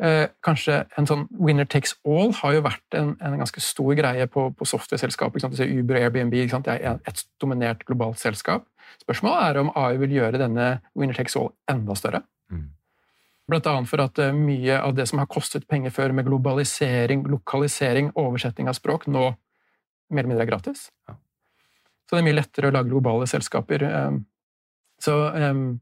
eh, 0.00 0.26
kanskje 0.44 0.80
en 0.98 1.08
sånn 1.08 1.26
winner 1.36 1.68
takes 1.68 1.94
all 2.06 2.32
har 2.40 2.56
jo 2.56 2.64
vært 2.66 2.96
en, 2.98 3.12
en 3.24 3.38
ganske 3.40 3.62
stor 3.62 3.92
greie 3.98 4.26
på, 4.30 4.48
på 4.56 4.68
software-selskap. 4.68 5.36
Uber 5.36 6.00
og 6.00 6.00
Airbnb 6.00 6.34
det 6.38 6.78
er 6.78 6.98
et 7.08 7.24
dominert 7.40 7.84
globalt 7.88 8.20
selskap. 8.22 8.66
Spørsmålet 9.02 9.44
er 9.44 9.62
om 9.62 9.72
AI 9.76 10.00
vil 10.00 10.16
gjøre 10.18 10.40
denne 10.40 10.68
winner 10.98 11.16
takes 11.16 11.36
all 11.38 11.52
enda 11.70 11.96
større. 11.98 12.24
Mm. 12.50 12.70
Bl.a. 13.48 13.74
for 13.88 14.04
at 14.04 14.20
eh, 14.20 14.34
mye 14.36 14.80
av 14.82 14.94
det 14.96 15.08
som 15.08 15.22
har 15.22 15.28
kostet 15.30 15.68
penger 15.68 15.94
før, 15.94 16.12
med 16.12 16.28
globalisering, 16.28 17.24
lokalisering, 17.32 18.12
oversetting 18.20 18.68
av 18.68 18.76
språk, 18.76 19.08
nå 19.08 19.30
mer 20.08 20.22
eller 20.22 20.32
mindre 20.34 20.44
er 20.44 20.52
gratis. 20.52 20.88
Ja. 21.08 21.16
Så 22.08 22.16
det 22.16 22.22
er 22.22 22.28
mye 22.28 22.38
lettere 22.38 22.70
å 22.70 22.74
lage 22.74 22.90
globale 22.92 23.28
selskaper. 23.28 23.84
Eh, 23.88 24.16
så, 25.04 25.16
um, 25.32 25.78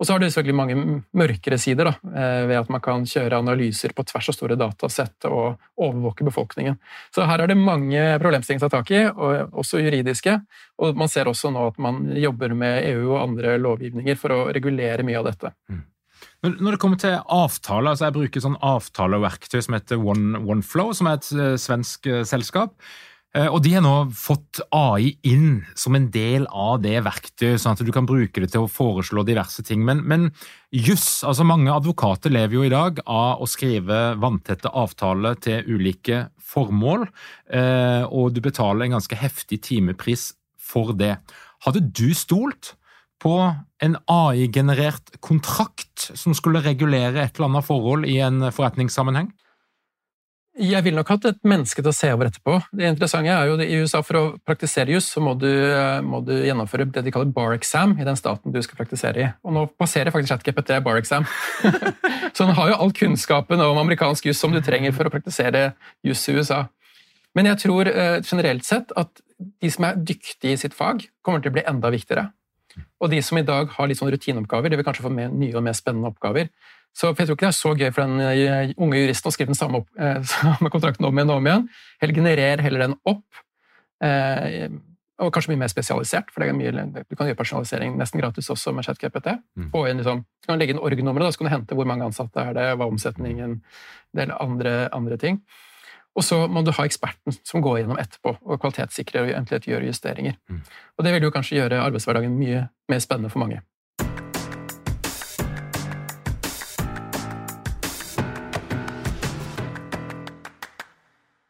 og 0.00 0.06
så 0.06 0.14
har 0.14 0.22
det 0.22 0.30
selvfølgelig 0.32 0.56
mange 0.56 0.76
mørkere 1.16 1.58
sider, 1.60 1.90
da, 1.90 2.10
eh, 2.16 2.46
ved 2.48 2.56
at 2.56 2.72
man 2.72 2.80
kan 2.80 3.04
kjøre 3.04 3.40
analyser 3.42 3.92
på 3.92 4.04
tvers 4.08 4.30
av 4.32 4.36
store 4.36 4.56
datasett 4.56 5.28
og 5.28 5.60
overvåke 5.76 6.24
befolkningen. 6.24 6.78
Så 7.12 7.26
her 7.28 7.44
er 7.44 7.52
det 7.52 7.58
mange 7.60 8.00
problemstillinger 8.22 8.64
å 8.64 8.70
ta 8.70 8.80
tak 8.80 8.92
i, 8.96 9.02
og 9.10 9.60
også 9.60 9.82
juridiske. 9.82 10.38
Og 10.80 10.96
man 10.96 11.12
ser 11.12 11.28
også 11.28 11.52
nå 11.52 11.66
at 11.68 11.80
man 11.80 12.06
jobber 12.16 12.56
med 12.56 12.88
EU 12.94 13.10
og 13.10 13.22
andre 13.26 13.58
lovgivninger 13.60 14.16
for 14.16 14.32
å 14.32 14.42
regulere 14.56 15.04
mye 15.04 15.20
av 15.20 15.28
dette. 15.28 15.52
Mm. 15.68 15.84
Når 16.40 16.72
det 16.72 16.80
kommer 16.80 17.00
til 17.00 17.18
avtaler, 17.20 17.92
altså 17.92 18.08
jeg 18.08 18.16
bruker 18.16 18.42
sånn 18.44 18.58
avtaleverktøy 18.64 19.60
som 19.60 19.76
heter 19.76 20.00
One, 20.00 20.40
OneFlow, 20.40 20.94
som 20.96 21.10
er 21.10 21.18
et 21.18 21.30
uh, 21.36 21.54
svensk 21.60 22.08
uh, 22.08 22.22
selskap. 22.28 22.72
Uh, 23.36 23.46
og 23.52 23.60
De 23.62 23.74
har 23.76 23.84
nå 23.84 23.92
fått 24.16 24.62
AI 24.74 25.12
inn 25.28 25.60
som 25.78 25.98
en 25.98 26.08
del 26.14 26.48
av 26.48 26.80
det 26.82 26.96
verktøyet, 27.04 27.60
sånn 27.60 27.76
at 27.76 27.84
du 27.84 27.92
kan 27.94 28.08
bruke 28.08 28.40
det 28.40 28.50
til 28.54 28.64
å 28.64 28.72
foreslå 28.72 29.26
diverse 29.28 29.64
ting. 29.68 29.84
Men, 29.84 30.00
men 30.08 30.30
juss, 30.72 31.20
altså 31.28 31.44
mange 31.44 31.74
advokater 31.76 32.32
lever 32.32 32.56
jo 32.56 32.64
i 32.66 32.72
dag 32.72 33.04
av 33.04 33.44
å 33.44 33.50
skrive 33.50 34.00
vanntette 34.22 34.72
avtaler 34.72 35.36
til 35.44 35.68
ulike 35.68 36.24
formål, 36.50 37.04
og 38.10 38.32
du 38.34 38.40
betaler 38.42 38.88
en 38.88 38.96
ganske 38.96 39.14
heftig 39.14 39.60
timepris 39.68 40.32
for 40.58 40.90
det. 40.98 41.12
Hadde 41.62 41.84
du 41.94 42.08
stolt 42.16 42.74
på 43.20 43.34
en 43.80 43.96
AI-generert 44.10 45.16
kontrakt 45.24 46.10
som 46.18 46.34
skulle 46.36 46.62
regulere 46.64 47.22
et 47.22 47.36
eller 47.36 47.50
annet 47.50 47.68
forhold 47.68 48.08
i 48.08 48.18
en 48.24 48.48
forretningssammenheng? 48.52 49.30
Jeg 50.60 50.82
ville 50.82 50.98
nok 50.98 51.08
hatt 51.12 51.26
et 51.28 51.38
menneske 51.46 51.78
til 51.78 51.88
å 51.88 51.94
se 51.94 52.08
over 52.12 52.26
etterpå. 52.26 52.56
Det 52.74 52.88
interessante 52.90 53.30
er 53.32 53.46
jo 53.48 53.54
at 53.54 53.62
I 53.64 53.76
USA 53.80 54.00
for 54.04 54.18
å 54.18 54.22
praktisere 54.44 54.92
juss 54.92 55.06
så 55.14 55.22
må 55.22 55.36
du, 55.38 55.48
må 56.04 56.20
du, 56.26 56.34
gjennomføre 56.42 56.88
det 56.90 57.04
de 57.06 57.12
kaller 57.14 57.30
bar 57.32 57.54
exam 57.54 57.94
i 57.96 58.06
den 58.06 58.18
staten 58.18 58.52
du 58.52 58.58
skal 58.64 58.80
praktisere 58.80 59.22
i. 59.22 59.28
Og 59.46 59.54
nå 59.54 59.62
passerer 59.80 60.12
faktisk 60.12 60.34
ChatGPT 60.34 60.74
bar 60.84 60.98
exam. 61.00 61.24
så 62.34 62.44
den 62.44 62.56
har 62.58 62.72
jo 62.72 62.80
all 62.82 62.92
kunnskapen 62.96 63.62
om 63.62 63.80
amerikansk 63.80 64.26
juss 64.28 64.42
som 64.42 64.52
du 64.52 64.60
trenger 64.64 64.92
for 64.96 65.06
å 65.06 65.14
praktisere 65.14 65.70
juss 66.06 66.26
i 66.28 66.36
USA. 66.36 66.64
Men 67.38 67.52
jeg 67.52 67.62
tror 67.62 67.88
eh, 67.88 68.18
generelt 68.26 68.66
sett 68.66 68.92
at 68.98 69.22
de 69.38 69.70
som 69.72 69.86
er 69.86 70.02
dyktige 70.02 70.56
i 70.56 70.60
sitt 70.60 70.74
fag, 70.76 71.06
kommer 71.24 71.40
til 71.40 71.54
å 71.54 71.56
bli 71.56 71.64
enda 71.70 71.94
viktigere. 71.94 72.26
Og 73.00 73.10
de 73.12 73.20
som 73.24 73.38
i 73.40 73.46
dag 73.46 73.70
har 73.76 73.88
litt 73.88 74.00
sånn 74.00 74.10
rutineoppgaver, 74.12 74.72
de 74.72 74.78
vil 74.78 74.86
kanskje 74.86 75.06
få 75.06 75.12
mer, 75.14 75.32
nye 75.32 75.56
og 75.56 75.64
mer 75.66 75.76
spennende 75.76 76.10
oppgaver. 76.10 76.50
Så 76.96 77.12
jeg 77.12 77.28
tror 77.28 77.36
ikke 77.36 77.46
det 77.46 77.52
er 77.52 77.58
så 77.58 77.72
gøy 77.78 77.90
for 77.94 78.02
den 78.02 78.22
eh, 78.24 78.72
unge 78.82 78.98
juristen 78.98 79.30
å 79.30 79.34
skrive 79.34 79.52
den 79.52 79.58
samme, 79.58 79.82
opp, 79.82 79.90
eh, 80.02 80.20
samme 80.26 80.72
kontrakten 80.72 81.06
om 81.06 81.16
igjen 81.16 81.32
og 81.32 81.40
om 81.40 81.50
igjen. 81.50 81.66
Heller 82.02 82.20
generer 82.20 82.64
heller 82.66 82.86
den 82.86 82.96
opp. 83.08 83.42
Eh, 84.04 84.70
og 85.20 85.28
kanskje 85.34 85.52
mye 85.52 85.60
mer 85.60 85.70
spesialisert, 85.70 86.30
for 86.32 86.48
mye, 86.56 86.70
du 86.72 87.16
kan 87.16 87.28
gjøre 87.28 87.36
personalisering 87.36 87.98
nesten 88.00 88.22
gratis 88.22 88.48
også 88.52 88.72
med 88.72 88.86
ChatGPT. 88.86 89.34
Mm. 89.52 89.66
Liksom, 90.00 90.22
så 90.24 90.48
kan 90.48 90.56
du 90.56 90.62
legge 90.62 90.72
inn 90.72 90.80
org-nummeret, 90.80 91.34
så 91.34 91.42
kan 91.42 91.50
du 91.50 91.52
hente 91.52 91.76
hvor 91.76 91.88
mange 91.88 92.06
ansatte 92.08 92.40
er 92.40 92.56
det, 92.56 92.68
hva 92.72 92.86
er 92.86 92.94
omsetningen, 92.94 93.58
del 94.16 94.32
andre, 94.40 94.72
andre 94.96 95.20
ting. 95.20 95.42
Og 96.20 96.24
så 96.26 96.36
må 96.52 96.60
du 96.60 96.68
ha 96.76 96.84
eksperten 96.84 97.32
som 97.48 97.62
går 97.64 97.78
gjennom 97.78 97.96
etterpå 97.96 98.34
og 98.44 98.58
kvalitetssikrer 98.60 99.22
og 99.22 99.30
eventuelt 99.32 99.64
gjør 99.64 99.86
justeringer. 99.88 100.34
Mm. 100.52 100.60
Og 100.98 101.04
Det 101.06 101.12
vil 101.14 101.24
jo 101.24 101.30
kanskje 101.32 101.56
gjøre 101.56 101.80
arbeidshverdagen 101.80 102.34
mye 102.36 102.66
mer 102.92 103.00
spennende 103.00 103.32
for 103.32 103.40
mange. 103.40 103.62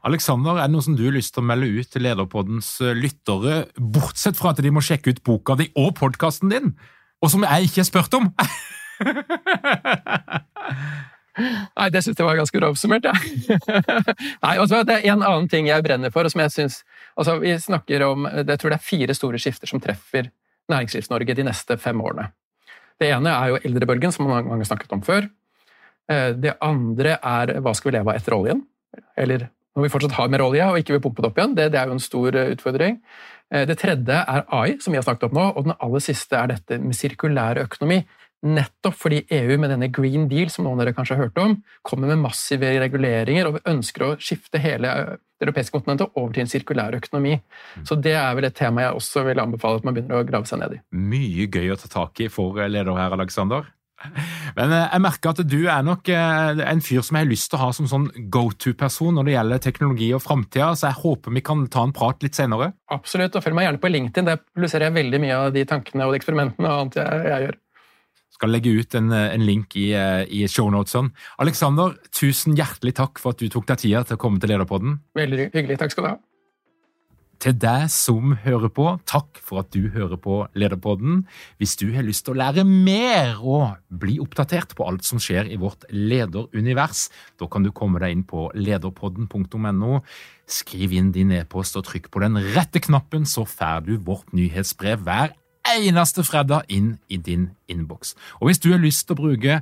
Alexander, 0.07 0.55
er 0.55 0.71
det 0.71 0.73
noe 0.77 0.87
som 0.87 0.95
du 0.97 1.03
har 1.09 1.19
lyst 1.19 1.35
til 1.35 1.43
å 1.43 1.49
melde 1.51 1.75
ut 1.75 1.91
til 1.91 2.07
Lederpoddens 2.07 2.71
eh, 2.81 2.95
lyttere, 2.95 3.65
bortsett 3.75 4.39
fra 4.39 4.55
at 4.55 4.63
de 4.63 4.71
må 4.71 4.81
sjekke 4.87 5.11
ut 5.11 5.25
boka 5.27 5.59
di 5.59 5.67
og 5.75 5.97
podkasten 5.99 6.55
din, 6.55 6.77
og 7.21 7.35
som 7.35 7.43
jeg 7.43 7.67
ikke 7.67 7.83
har 7.83 7.91
spurt 7.91 8.15
om? 8.17 8.31
Nei, 11.39 11.89
det 11.95 12.03
syns 12.03 12.19
jeg 12.19 12.27
var 12.27 12.39
ganske 12.39 12.59
bra 12.59 12.71
oppsummert, 12.73 13.07
ja. 13.07 13.15
Nei, 14.45 14.55
altså, 14.57 14.83
det 14.87 14.99
er 14.99 15.13
en 15.13 15.23
annen 15.23 15.47
ting 15.51 15.69
jeg 15.71 15.85
brenner 15.87 16.13
for, 16.15 16.27
og 16.27 16.33
som 16.33 16.43
jeg 16.43 16.55
syns 16.55 16.81
altså, 17.15 17.37
Vi 17.43 17.55
snakker 17.63 18.03
om 18.09 18.27
Jeg 18.27 18.59
tror 18.59 18.73
det 18.75 18.81
er 18.81 18.89
fire 18.89 19.17
store 19.17 19.41
skifter 19.43 19.71
som 19.71 19.83
treffer 19.83 20.33
Næringslivs-Norge 20.71 21.35
de 21.35 21.47
neste 21.47 21.77
fem 21.83 21.99
årene. 22.03 22.29
Det 23.01 23.09
ene 23.11 23.33
er 23.33 23.53
jo 23.53 23.63
eldrebølgen, 23.65 24.13
som 24.15 24.29
mange 24.29 24.53
har 24.53 24.69
snakket 24.69 24.93
om 24.95 25.01
før. 25.03 25.27
Eh, 26.11 26.31
det 26.37 26.59
andre 26.63 27.17
er 27.17 27.57
hva 27.65 27.73
skal 27.75 27.91
vi 27.91 27.97
leve 27.97 28.13
av 28.13 28.21
etter 28.21 28.37
oljen? 28.37 28.63
Eller 29.19 29.49
når 29.75 29.87
vi 29.87 29.93
fortsatt 29.93 30.17
har 30.19 30.31
mer 30.33 30.45
olje 30.45 30.67
og 30.67 30.79
ikke 30.81 30.97
vil 30.97 31.03
pumpe 31.05 31.23
det 31.23 31.31
opp 31.31 31.39
igjen. 31.41 31.57
Det, 31.59 31.69
det 31.73 31.81
er 31.81 31.91
jo 31.91 31.97
en 31.97 32.03
stor 32.03 32.39
eh, 32.39 32.53
utfordring. 32.55 32.99
Eh, 33.51 33.67
det 33.71 33.79
tredje 33.81 34.23
er 34.23 34.47
AI, 34.47 34.77
som 34.83 34.95
vi 34.95 35.01
har 35.01 35.07
snakket 35.07 35.31
om 35.31 35.39
nå, 35.39 35.47
og 35.55 35.69
den 35.69 35.77
aller 35.79 36.05
siste 36.05 36.39
er 36.39 36.53
dette 36.53 36.81
med 36.83 36.99
sirkulær 36.99 37.63
økonomi. 37.65 38.03
Nettopp 38.41 38.97
fordi 38.97 39.25
EU 39.37 39.57
med 39.61 39.69
denne 39.75 39.91
Green 39.93 40.29
Deal, 40.31 40.49
som 40.53 40.65
noen 40.65 40.79
av 40.79 40.87
dere 40.87 40.97
kanskje 40.97 41.19
har 41.19 41.27
hørt 41.27 41.41
om, 41.43 41.59
kommer 41.85 42.09
med 42.09 42.23
massive 42.23 42.71
reguleringer 42.81 43.51
og 43.51 43.59
ønsker 43.69 44.07
å 44.07 44.15
skifte 44.21 44.63
hele 44.63 44.95
det 45.41 45.49
europeiske 45.49 45.77
kontinentet 45.77 46.15
over 46.15 46.33
til 46.33 46.45
en 46.45 46.53
sirkulær 46.53 46.97
økonomi. 46.97 47.35
Mm. 47.37 47.85
Så 47.89 47.99
det 48.01 48.15
er 48.17 48.33
vel 48.37 48.49
et 48.49 48.57
tema 48.57 48.87
jeg 48.87 48.97
også 48.97 49.27
vil 49.29 49.43
anbefale 49.43 49.81
at 49.81 49.89
man 49.89 49.97
begynner 49.97 50.23
å 50.23 50.29
grave 50.29 50.49
seg 50.49 50.63
ned 50.63 50.79
i. 50.79 50.81
Mye 50.97 51.51
gøy 51.53 51.75
å 51.75 51.79
ta 51.81 51.93
tak 51.93 52.25
i 52.25 52.31
for 52.33 52.57
leder 52.65 52.97
her, 52.97 53.17
Alexander. 53.17 53.69
Men 54.57 54.73
eh, 54.73 54.87
jeg 54.87 55.03
merker 55.05 55.35
at 55.35 55.43
du 55.45 55.59
er 55.69 55.83
nok 55.85 56.09
eh, 56.13 56.63
en 56.65 56.83
fyr 56.85 57.03
som 57.05 57.19
jeg 57.19 57.27
har 57.27 57.31
lyst 57.31 57.51
til 57.53 57.59
å 57.59 57.63
ha 57.67 57.71
som 57.77 57.89
sånn 57.91 58.07
go 58.33 58.47
to-person 58.57 59.17
når 59.17 59.29
det 59.29 59.35
gjelder 59.35 59.65
teknologi 59.67 60.09
og 60.17 60.23
framtida, 60.25 60.71
så 60.73 60.89
jeg 60.89 61.01
håper 61.03 61.37
vi 61.37 61.45
kan 61.45 61.67
ta 61.73 61.85
en 61.87 61.95
prat 61.97 62.25
litt 62.25 62.39
senere. 62.39 62.73
Absolutt, 62.93 63.37
og 63.37 63.45
følg 63.45 63.59
meg 63.59 63.69
gjerne 63.69 63.83
på 63.83 63.93
LinkedIn. 63.93 64.31
Der 64.31 64.41
publiserer 64.41 64.89
jeg 64.89 64.97
veldig 64.97 65.21
mye 65.25 65.41
av 65.43 65.51
de 65.57 65.67
tankene 65.69 66.09
og 66.09 66.15
de 66.15 66.23
eksperimentene 66.23 66.71
og 66.71 66.87
annet 66.87 67.01
jeg, 67.03 67.27
jeg 67.29 67.47
gjør. 67.47 67.61
Skal 68.31 68.55
legge 68.55 68.73
ut 68.73 68.95
en, 68.97 69.13
en 69.13 69.45
link 69.45 69.77
i, 69.77 69.91
eh, 69.97 70.25
i 70.31 70.47
shownotesene. 70.49 71.13
Alexander, 71.43 71.97
tusen 72.15 72.57
hjertelig 72.59 72.97
takk 73.01 73.21
for 73.23 73.35
at 73.35 73.43
du 73.43 73.51
tok 73.53 73.69
deg 73.71 73.85
tida 73.85 74.03
til 74.07 74.19
å 74.19 74.23
komme 74.23 74.41
til 74.41 74.55
Lederpodden. 74.55 75.01
Veldig 75.19 75.51
hyggelig. 75.51 75.81
Takk 75.83 75.97
skal 75.97 76.07
du 76.07 76.13
ha. 76.15 76.19
Til 77.41 77.55
deg 77.57 77.87
som 77.89 78.35
hører 78.43 78.69
på, 78.69 78.85
takk 79.09 79.39
for 79.41 79.63
at 79.63 79.71
du 79.73 79.87
hører 79.95 80.19
på 80.21 80.43
Lederpodden. 80.61 81.23
Hvis 81.57 81.73
du 81.81 81.87
har 81.95 82.05
lyst 82.05 82.27
til 82.27 82.35
å 82.35 82.41
lære 82.43 82.67
mer 82.69 83.41
og 83.41 83.79
bli 83.89 84.19
oppdatert 84.21 84.75
på 84.77 84.85
alt 84.85 85.09
som 85.09 85.23
skjer 85.23 85.49
i 85.49 85.57
vårt 85.61 85.87
lederunivers, 85.89 87.07
da 87.41 87.49
kan 87.49 87.65
du 87.65 87.73
komme 87.73 88.03
deg 88.03 88.13
inn 88.13 88.27
på 88.29 88.51
lederpodden.no. 88.53 90.03
Skriv 90.51 90.93
inn 90.93 91.15
din 91.17 91.33
e-post 91.33 91.81
og 91.81 91.89
trykk 91.89 92.11
på 92.13 92.21
den 92.27 92.37
rette 92.53 92.85
knappen, 92.85 93.25
så 93.25 93.47
får 93.49 93.89
du 93.89 93.95
vårt 94.05 94.37
nyhetsbrev 94.37 95.01
hver 95.09 95.33
eneste 95.79 96.25
fredag 96.27 96.69
inn 96.69 96.97
i 97.09 97.17
din 97.17 97.51
innboks. 97.71 98.15
Og 98.41 98.51
hvis 98.51 98.63
du 98.63 98.71
har 98.73 98.83
lyst 98.83 99.07
til 99.07 99.17
å 99.17 99.23
bruke 99.23 99.61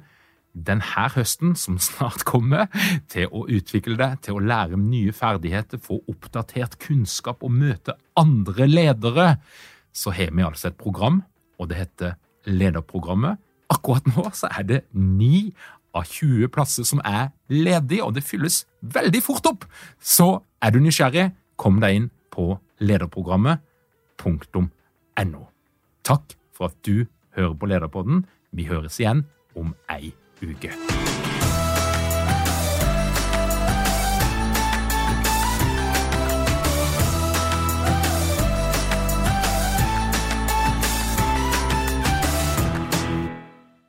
denne 0.58 1.08
høsten 1.14 1.54
som 1.58 1.78
snart 1.88 2.24
kommer, 2.28 2.66
til 3.10 3.28
å 3.30 3.46
utvikle 3.46 3.96
deg, 4.00 4.20
til 4.24 4.38
å 4.38 4.44
lære 4.44 4.78
nye 4.80 5.12
ferdigheter, 5.14 5.82
få 5.82 6.00
oppdatert 6.10 6.78
kunnskap 6.82 7.44
og 7.46 7.54
møte 7.54 7.98
andre 8.18 8.68
ledere, 8.68 9.28
så 9.92 10.10
har 10.14 10.30
vi 10.34 10.46
altså 10.46 10.70
et 10.70 10.78
program, 10.78 11.22
og 11.58 11.70
det 11.70 11.82
heter 11.82 12.16
Lederprogrammet. 12.48 13.36
Akkurat 13.68 14.06
nå 14.08 14.30
så 14.32 14.48
er 14.48 14.64
det 14.64 14.80
9 14.96 15.52
av 15.96 16.04
20 16.06 16.48
plasser 16.52 16.84
som 16.88 17.00
er 17.04 17.28
ledige, 17.52 18.04
og 18.04 18.14
det 18.16 18.24
fylles 18.24 18.66
veldig 18.80 19.22
fort 19.24 19.46
opp. 19.50 19.64
Så 20.00 20.42
er 20.62 20.70
du 20.72 20.78
nysgjerrig, 20.80 21.30
kom 21.60 21.80
deg 21.82 21.94
inn 21.98 22.10
på 22.32 22.58
lederprogrammet.no. 22.80 25.57
Takk 26.08 26.38
for 26.56 26.70
at 26.72 26.76
du 26.86 27.04
hører 27.36 27.52
på 27.52 27.66
Lederpodden. 27.68 28.22
Vi 28.56 28.64
høres 28.64 28.96
igjen 28.96 29.26
om 29.60 29.74
ei 29.92 30.14
uke. 30.40 30.72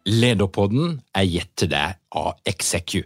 Lederpodden 0.09 0.99
er 1.15 1.23
gitt 1.29 1.55
til 1.55 1.71
deg 1.71 1.95
av 2.11 2.35
Execu. 2.43 3.05